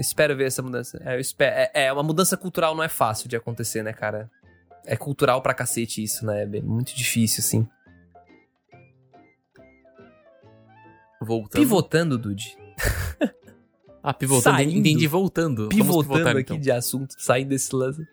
[0.00, 1.00] espero ver essa mudança.
[1.04, 4.30] É, eu espero, é, é, uma mudança cultural não é fácil de acontecer, né, cara?
[4.84, 6.42] É cultural pra cacete isso, né?
[6.42, 7.68] É muito difícil, assim.
[11.20, 11.60] Voltando.
[11.60, 12.56] Pivotando, Dude.
[14.02, 14.56] Ah, pivotando.
[14.56, 14.78] Saindo.
[14.78, 15.68] Entendi, voltando.
[15.68, 16.60] Vamos Pivotando pivotar, aqui então.
[16.60, 18.06] de assunto, saindo desse lance.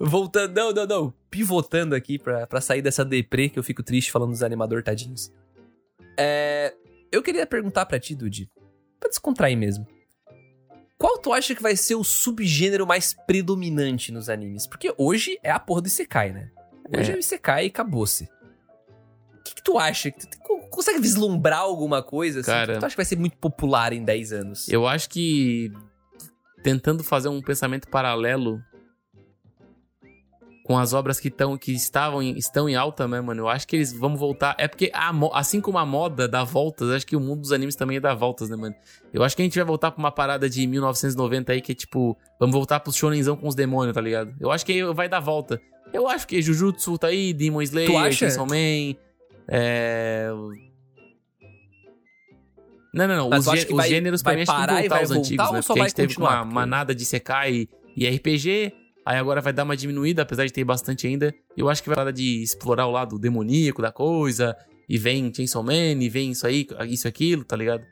[0.00, 1.14] Voltando, não, não, não.
[1.28, 5.30] Pivotando aqui pra, pra sair dessa deprê que eu fico triste falando dos animador tadinhos.
[6.18, 6.74] É,
[7.12, 8.50] eu queria perguntar pra ti, Dude,
[8.98, 9.86] pra descontrair mesmo.
[11.02, 14.68] Qual tu acha que vai ser o subgênero mais predominante nos animes?
[14.68, 16.48] Porque hoje é a porra do Isekai, né?
[16.96, 17.16] Hoje é, É.
[17.16, 18.22] o Isekai e acabou-se.
[18.24, 20.12] O que, que tu acha?
[20.12, 20.28] Tu-
[20.70, 22.38] consegue vislumbrar alguma coisa?
[22.38, 24.68] Assim, Cara- que tu acha que vai ser muito popular em 10 anos?
[24.68, 25.72] Eu acho que
[26.62, 28.62] tentando fazer um pensamento paralelo
[30.64, 33.42] com as obras que, tão, que estavam em, estão em alta, né, mano?
[33.42, 34.54] Eu acho que eles vão voltar.
[34.58, 37.74] É porque, a assim como a moda dá voltas, acho que o mundo dos animes
[37.74, 38.74] também dá voltas, né, mano?
[39.12, 41.74] Eu acho que a gente vai voltar pra uma parada de 1990 aí, que é
[41.74, 44.32] tipo, vamos voltar pros shonenzão com os demônios, tá ligado?
[44.40, 45.60] Eu acho que vai dar volta.
[45.92, 48.12] Eu acho que Jujutsu tá aí, Demon Slayer, Tu acha?
[48.12, 48.96] Chainsaw Man,
[49.48, 50.28] é...
[52.94, 53.30] Não, não, não.
[53.30, 55.60] Mas Os, gê- os vai- gêneros pra mim acho que vão voltar os antigos, né?
[55.62, 58.72] Porque a gente teve uma manada de Sekai e RPG,
[59.04, 61.34] aí agora vai dar uma diminuída, apesar de ter bastante ainda.
[61.56, 64.56] Eu acho que vai dar de explorar o lado demoníaco da coisa,
[64.88, 67.84] e vem Chainsaw Man, e vem isso aí, isso e aquilo, tá ligado?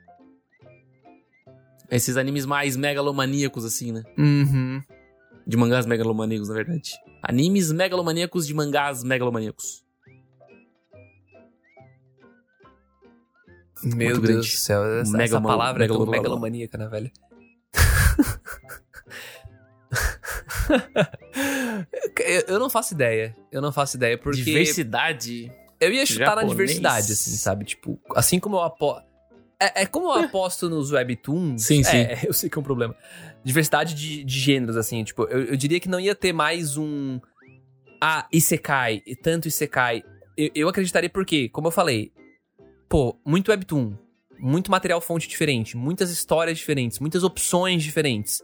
[1.91, 4.03] Esses animes mais megalomaníacos, assim, né?
[4.17, 4.81] Uhum.
[5.47, 6.93] De mangás megalomaníacos, na verdade.
[7.23, 9.85] Animes megalomaníacos de mangás megalomaníacos.
[13.83, 14.41] Meu Muito Deus grande.
[14.49, 17.11] do céu, essa, essa palavra é tão megalo- megalomaníaca, né, velho?
[22.47, 23.37] eu, não faço ideia.
[23.51, 25.53] Eu não faço ideia, porque Diversidade.
[25.81, 26.51] eu ia chutar na japonês.
[26.51, 27.65] diversidade, assim, sabe?
[27.65, 29.05] Tipo, assim como eu aposto.
[29.61, 31.65] É, é como eu aposto nos webtoons.
[31.65, 31.97] Sim, sim.
[31.97, 32.97] É, eu sei que é um problema.
[33.45, 37.21] Diversidade de, de gêneros, assim, tipo, eu, eu diria que não ia ter mais um.
[38.01, 40.03] Ah, Isekai, e tanto Isekai.
[40.37, 42.13] Eu, eu acreditaria porque, como eu falei,
[42.89, 43.95] pô, muito webtoon,
[44.39, 48.43] muito material fonte diferente, muitas histórias diferentes, muitas opções diferentes.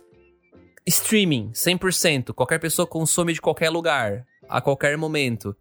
[0.86, 5.56] Streaming, 100%, qualquer pessoa consome de qualquer lugar, a qualquer momento.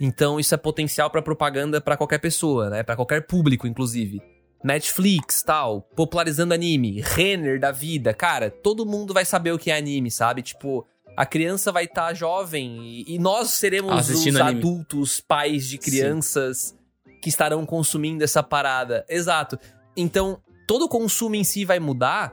[0.00, 2.82] Então isso é potencial pra propaganda pra qualquer pessoa, né?
[2.82, 4.20] Pra qualquer público, inclusive.
[4.62, 9.76] Netflix, tal, popularizando anime, Renner da vida, cara, todo mundo vai saber o que é
[9.76, 10.40] anime, sabe?
[10.40, 10.86] Tipo,
[11.16, 14.60] a criança vai estar jovem e, e nós seremos Assistindo os anime.
[14.60, 16.76] adultos, pais de crianças
[17.20, 19.04] que estarão consumindo essa parada.
[19.08, 19.58] Exato.
[19.96, 22.32] Então, todo o consumo em si vai mudar,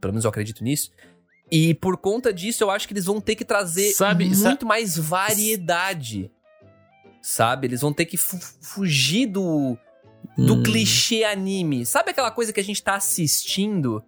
[0.00, 0.90] pelo menos eu acredito nisso.
[1.52, 4.96] E por conta disso, eu acho que eles vão ter que trazer Sabe- muito mais
[4.96, 6.30] variedade.
[7.20, 7.66] Sabe?
[7.66, 9.76] Eles vão ter que fu- fugir do,
[10.36, 10.62] do Hum.
[10.62, 11.84] clichê anime.
[11.86, 14.02] Sabe aquela coisa que a gente tá assistindo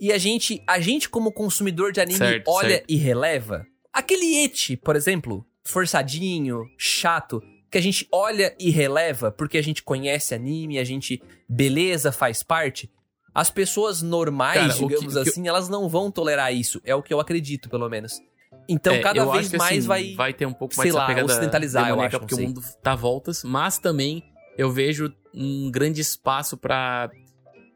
[0.00, 2.84] e a gente, a gente como consumidor de anime Certo, olha certo.
[2.88, 3.66] e releva?
[3.92, 9.82] Aquele eti, por exemplo, forçadinho, chato, que a gente olha e releva porque a gente
[9.82, 12.90] conhece anime, a gente beleza faz parte.
[13.34, 16.80] As pessoas normais, Cara, que- digamos que eu- assim, elas não vão tolerar isso.
[16.84, 18.20] É o que eu acredito, pelo menos.
[18.68, 20.14] Então, É, cada eu vez que, mais assim, vai.
[20.14, 22.44] vai ter um pouco sei mais lá, essa pegada ocidentalizar, eu acho, porque sei.
[22.44, 24.22] o mundo tá voltas, mas também
[24.58, 27.10] eu vejo um grande espaço pra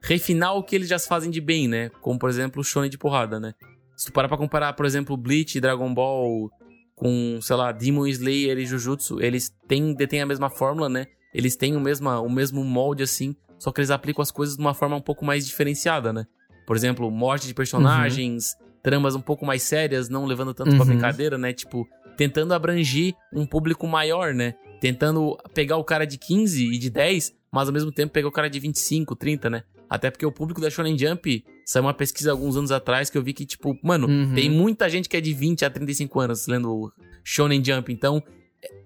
[0.02, 1.88] refinar o que eles já fazem de bem, né?
[2.00, 3.54] Como, por exemplo, o shonen de porrada, né?
[3.96, 6.50] Se tu parar pra comparar, por exemplo, Bleach e Dragon Ball
[6.94, 11.06] com, sei lá, Demon Slayer e Jujutsu, eles têm, detêm a mesma fórmula, né?
[11.34, 14.60] Eles têm o mesmo, o mesmo molde, assim, só que eles aplicam as coisas de
[14.62, 16.26] uma forma um pouco mais diferenciada, né?
[16.66, 20.86] Por exemplo, morte de personagens, tramas um pouco mais sérias, não levando tanto pra Uhum.
[20.86, 21.52] brincadeira, né?
[21.52, 21.86] Tipo,
[22.16, 24.54] tentando abranger um público maior, né?
[24.80, 28.32] Tentando pegar o cara de 15 e de 10, mas ao mesmo tempo pegar o
[28.32, 29.62] cara de 25, 30, né?
[29.88, 33.22] Até porque o público da Shonen Jump saiu uma pesquisa alguns anos atrás que eu
[33.22, 34.34] vi que, tipo, mano, Uhum.
[34.34, 36.92] tem muita gente que é de 20 a 35 anos lendo
[37.22, 37.92] Shonen Jump.
[37.92, 38.20] Então,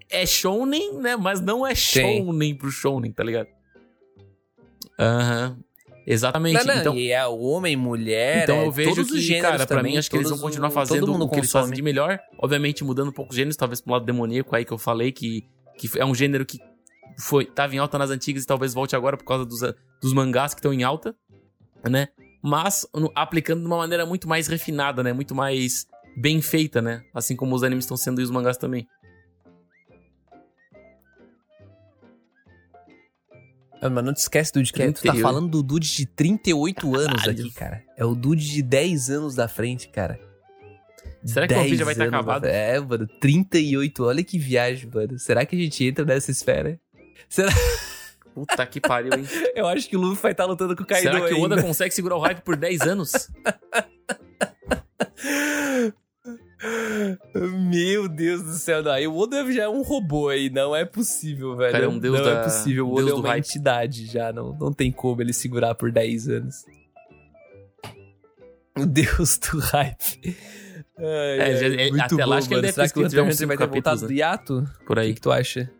[0.09, 1.15] é Shonen, né?
[1.15, 1.73] Mas não é.
[1.73, 3.47] Shonen pro Shonen, tá ligado?
[4.99, 5.57] Aham.
[6.05, 6.53] Exatamente.
[6.65, 9.51] Não, não, então, e é homem, mulher, então é eu vejo todos os que, gêneros
[9.51, 11.81] cara, pra também, mim acho que eles vão continuar fazendo o que eles fazem de
[11.81, 12.19] melhor.
[12.39, 15.43] Obviamente mudando um pouco os gêneros, talvez pro lado demoníaco aí que eu falei, que,
[15.77, 16.59] que é um gênero que
[17.19, 19.59] foi tava em alta nas antigas e talvez volte agora por causa dos,
[20.01, 21.15] dos mangás que estão em alta,
[21.87, 22.07] né?
[22.41, 25.13] Mas no- aplicando de uma maneira muito mais refinada, né?
[25.13, 25.85] Muito mais
[26.17, 27.03] bem feita, né?
[27.13, 28.87] Assim como os animes estão sendo e os mangás também.
[33.81, 35.21] Mas não te esquece, Dude, que tu tá 38.
[35.21, 37.83] falando do Dude de 38 anos aqui, cara.
[37.97, 40.19] É o Dude de 10 anos da frente, cara.
[41.25, 42.45] Será que o 10 vídeo vai estar da acabado?
[42.45, 44.03] É, mano, 38.
[44.03, 45.17] Olha que viagem, mano.
[45.17, 46.79] Será que a gente entra nessa esfera?
[47.27, 47.51] Será?
[48.33, 49.25] Puta que pariu, hein?
[49.55, 51.41] Eu acho que o Luffy vai estar lutando com o Kaido Será que o.
[51.41, 53.11] Oda consegue segurar o hype por 10 anos?
[57.69, 58.91] Meu Deus do céu, não.
[58.91, 61.71] Aí O Oda já é um robô aí, não é possível, velho.
[61.71, 62.87] Cara, é um deus não da- é possível.
[62.89, 63.39] O deus Oda é do uma hype.
[63.47, 66.65] entidade já, não, não tem como ele segurar por 10 anos.
[68.77, 70.35] O deus do hype.
[70.97, 72.99] Ai, É, já- é, muito até lá bom, acho que ele deve Será ter que
[72.99, 74.69] o Hunter vai ter voltado capítulos, do hiato?
[74.85, 75.07] Por O aí.
[75.09, 75.71] que, que tu acha?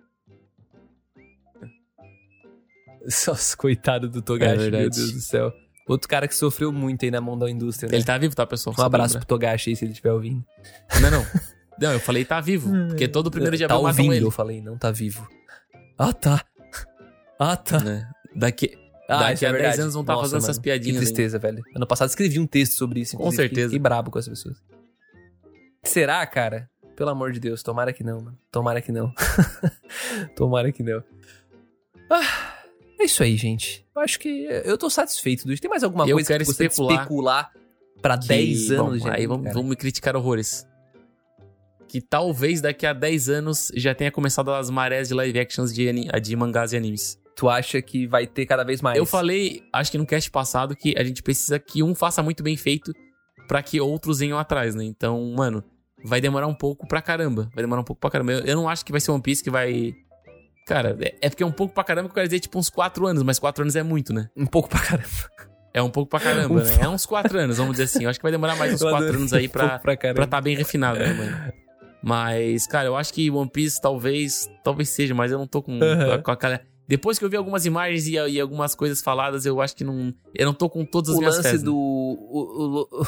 [3.27, 4.95] Nossa, coitado do É Togashi, meu verdade.
[4.95, 5.53] Deus do céu.
[5.91, 7.97] Outro cara que sofreu muito aí na mão da indústria, né?
[7.97, 8.73] Ele tá vivo, tá, pessoal?
[8.77, 10.41] Um abraço pro Togashi aí, se ele estiver ouvindo.
[11.01, 11.25] Não, não.
[11.79, 12.71] Não, eu falei tá vivo.
[12.87, 14.25] Porque todo primeiro de tá abril matam ouvindo, ele.
[14.25, 15.27] eu falei, não tá vivo.
[15.97, 16.45] Ah, tá.
[17.37, 17.79] Ah, tá.
[17.83, 18.09] Né?
[18.35, 18.71] Daqui,
[19.09, 19.81] Ah, daqui é a 10 verdade.
[19.81, 20.99] anos vão estar Nossa, fazendo essas mano, piadinhas.
[20.99, 21.61] Que tristeza, velho.
[21.75, 23.17] Ano passado escrevi um texto sobre isso.
[23.17, 23.67] Com certeza.
[23.67, 24.57] Fiquei brabo com as pessoas.
[25.83, 26.69] Será, cara?
[26.95, 28.37] Pelo amor de Deus, tomara que não, mano.
[28.51, 29.11] Tomara que não.
[30.37, 31.03] tomara que não.
[32.09, 32.50] Ah,
[33.01, 33.85] é isso aí, gente.
[33.95, 34.27] Eu acho que
[34.63, 35.45] eu tô satisfeito.
[35.47, 35.59] Dude.
[35.59, 37.51] Tem mais alguma Eu coisa que você especular especular
[38.01, 39.13] pra Que- 10 bom, anos, gente?
[39.15, 40.65] Aí vamos, vamos me criticar horrores.
[41.87, 45.91] Que talvez daqui a 10 anos já tenha começado as marés de live actions de,
[46.21, 47.19] de mangás e animes.
[47.35, 48.97] Tu acha que vai ter cada vez mais?
[48.97, 52.43] Eu falei, acho que no cast passado, que a gente precisa que um faça muito
[52.43, 52.93] bem feito
[53.47, 54.83] pra que outros venham atrás, né?
[54.85, 55.61] Então, mano,
[56.03, 57.49] vai demorar um pouco pra caramba.
[57.53, 58.31] Vai demorar um pouco pra caramba.
[58.33, 59.93] Eu, eu não acho que vai ser One Piece que vai.
[60.65, 62.69] Cara, é, é porque é um pouco pra caramba que eu quero dizer, tipo, uns
[62.69, 64.29] 4 anos, mas 4 anos é muito, né?
[64.35, 65.07] Um pouco pra caramba.
[65.73, 66.77] É um pouco pra caramba, né?
[66.81, 68.03] É uns quatro anos, vamos dizer assim.
[68.03, 69.21] Eu acho que vai demorar mais uns Eu quatro adorei.
[69.21, 71.53] anos aí pra, Um pra pra tá bem refinado, né, mano?
[72.03, 75.79] Mas, cara, eu acho que One Piece talvez, talvez seja, mas eu não tô com,
[75.81, 76.21] Aham.
[76.21, 76.59] com aquela...
[76.91, 80.13] Depois que eu vi algumas imagens e, e algumas coisas faladas, eu acho que não...
[80.35, 81.63] Eu não tô com todas as O minhas lance fezes.
[81.63, 81.73] do.
[81.73, 83.05] O, o- o-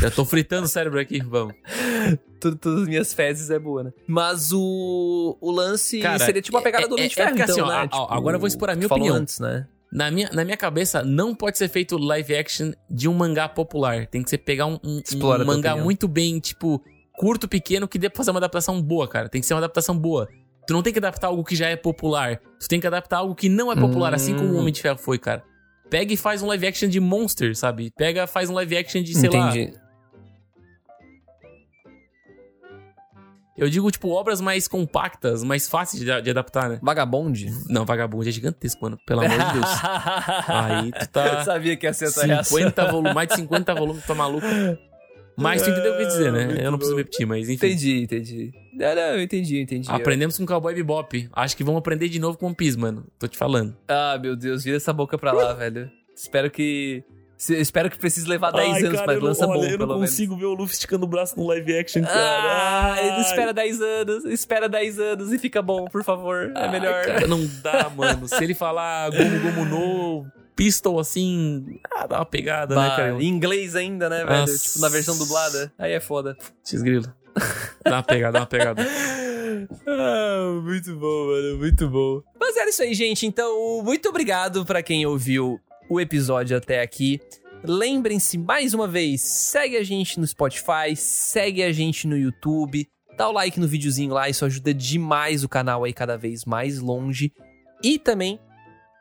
[0.00, 1.52] Já tô fritando o cérebro aqui, vamos.
[2.40, 3.92] todas as minhas fezes é boa, né?
[4.06, 5.36] Mas o.
[5.40, 7.44] O lance Cara, seria tipo a pegada é- do Homem é- de Ferro, é então,
[7.52, 7.82] assim, ó, né?
[7.88, 9.16] Tipo, agora eu vou expor a minha opinião.
[9.16, 9.66] antes, né?
[9.92, 14.06] Na minha, na minha cabeça, não pode ser feito live action de um mangá popular.
[14.06, 15.84] Tem que ser pegar um, um- um mangá opinião.
[15.84, 16.80] muito bem, tipo,
[17.16, 19.28] curto, pequeno, que dê pra fazer uma adaptação boa, cara.
[19.28, 20.28] Tem que ser uma adaptação boa.
[20.66, 22.40] Tu não tem que adaptar algo que já é popular.
[22.58, 24.60] Tu tem que adaptar algo que não é popular, assim como o Hum.
[24.60, 25.42] Homem de Ferro foi, cara.
[25.88, 27.92] Pega e faz um live action de Monster, sabe?
[27.96, 29.50] Pega, faz um live action de, sei lá.
[29.50, 29.72] Entendi.
[33.56, 36.78] Eu digo, tipo, obras mais compactas, mais fáceis de, de adaptar, né?
[36.82, 37.50] Vagabonde?
[37.70, 38.98] Não, Vagabundo é gigantesco, mano.
[39.06, 39.70] Pelo amor de Deus.
[40.46, 42.58] Aí tu tá- Eu sabia que ia ser essa reação.
[42.58, 44.46] 50 volumes, mais de 50 volumes, tá maluco?
[45.36, 46.46] Mas tu entendeu o que eu quis dizer, né?
[46.46, 46.98] Muito Eu não preciso bom.
[47.02, 47.66] repetir, mas enfim.
[47.66, 48.52] Entendi, entendi.
[48.74, 49.90] Não, não, eu entendi, entendi.
[49.90, 51.28] Aprendemos com Cowboy Bebop.
[51.32, 53.06] Acho que vamos aprender de novo com One Piece, mano.
[53.18, 53.76] Tô te falando.
[53.88, 55.90] Ah, meu Deus, vira essa boca pra lá, velho.
[56.14, 57.02] Espero que.
[57.36, 60.16] se- Espero que precise levar 10 anos, mas lança bom, pelo menos.
[60.16, 64.68] ver o Luffy esticando o braço no live action, Ah, ele espera 10 anos, espera
[64.68, 66.50] 10 anos e fica bom, por favor.
[66.56, 67.04] É melhor.
[67.04, 68.26] Cara, não dá, mano.
[68.26, 70.26] Se ele falar Gomu Gomu no
[70.56, 73.22] Pistol assim, ah, dá uma pegada, né, Bah, cara?
[73.22, 74.58] em inglês ainda, né, velho?
[74.58, 75.70] Tipo, na versão dublada.
[75.78, 76.36] Aí é foda.
[76.64, 77.12] X-Grilo.
[77.84, 78.82] Dá uma pegada, dá uma pegada.
[79.86, 82.22] ah, muito bom, mano, muito bom.
[82.40, 83.26] Mas era isso aí, gente.
[83.26, 87.20] Então, muito obrigado pra quem ouviu o episódio até aqui.
[87.62, 93.28] Lembrem-se mais uma vez, segue a gente no Spotify, segue a gente no YouTube, dá
[93.28, 97.32] o like no videozinho lá, isso ajuda demais o canal aí cada vez mais longe.
[97.82, 98.38] E também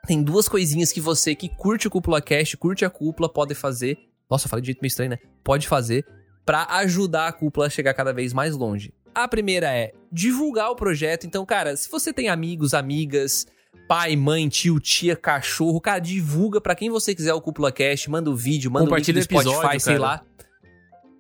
[0.05, 3.97] tem duas coisinhas que você que curte o Cúpula Cast, curte a cúpula, pode fazer.
[4.29, 5.19] Nossa, eu falei de jeito meio estranho, né?
[5.43, 6.05] Pode fazer
[6.45, 8.93] pra ajudar a cúpula a chegar cada vez mais longe.
[9.13, 11.25] A primeira é divulgar o projeto.
[11.25, 13.47] Então, cara, se você tem amigos, amigas,
[13.87, 18.29] pai, mãe, tio, tia, cachorro, cara, divulga pra quem você quiser o Cúpula Cast, manda
[18.29, 20.21] o vídeo, manda o link do Spotify, episódio, sei lá.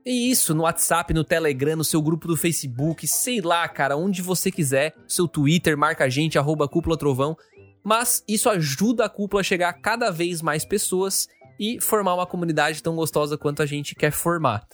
[0.05, 4.21] E isso, no WhatsApp, no Telegram, no seu grupo do Facebook, sei lá, cara, onde
[4.21, 7.35] você quiser, seu Twitter, marca a gente, arroba Cúpula Trovão.
[7.85, 11.27] Mas isso ajuda a cúpula a chegar a cada vez mais pessoas
[11.59, 14.67] e formar uma comunidade tão gostosa quanto a gente quer formar.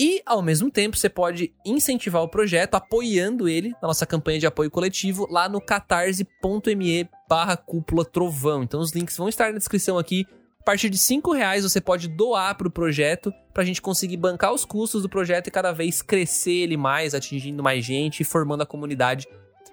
[0.00, 4.46] E, ao mesmo tempo, você pode incentivar o projeto apoiando ele na nossa campanha de
[4.46, 8.62] apoio coletivo lá no catarse.me barra cúpula trovão.
[8.62, 10.24] Então os links vão estar na descrição aqui.
[10.60, 14.18] A partir de 5 reais você pode doar para o projeto para a gente conseguir
[14.18, 18.24] bancar os custos do projeto e cada vez crescer ele mais, atingindo mais gente e
[18.24, 19.26] formando a comunidade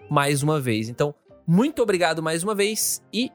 [0.10, 0.90] mais uma vez.
[0.90, 1.14] Então,
[1.48, 3.32] muito obrigado mais uma vez e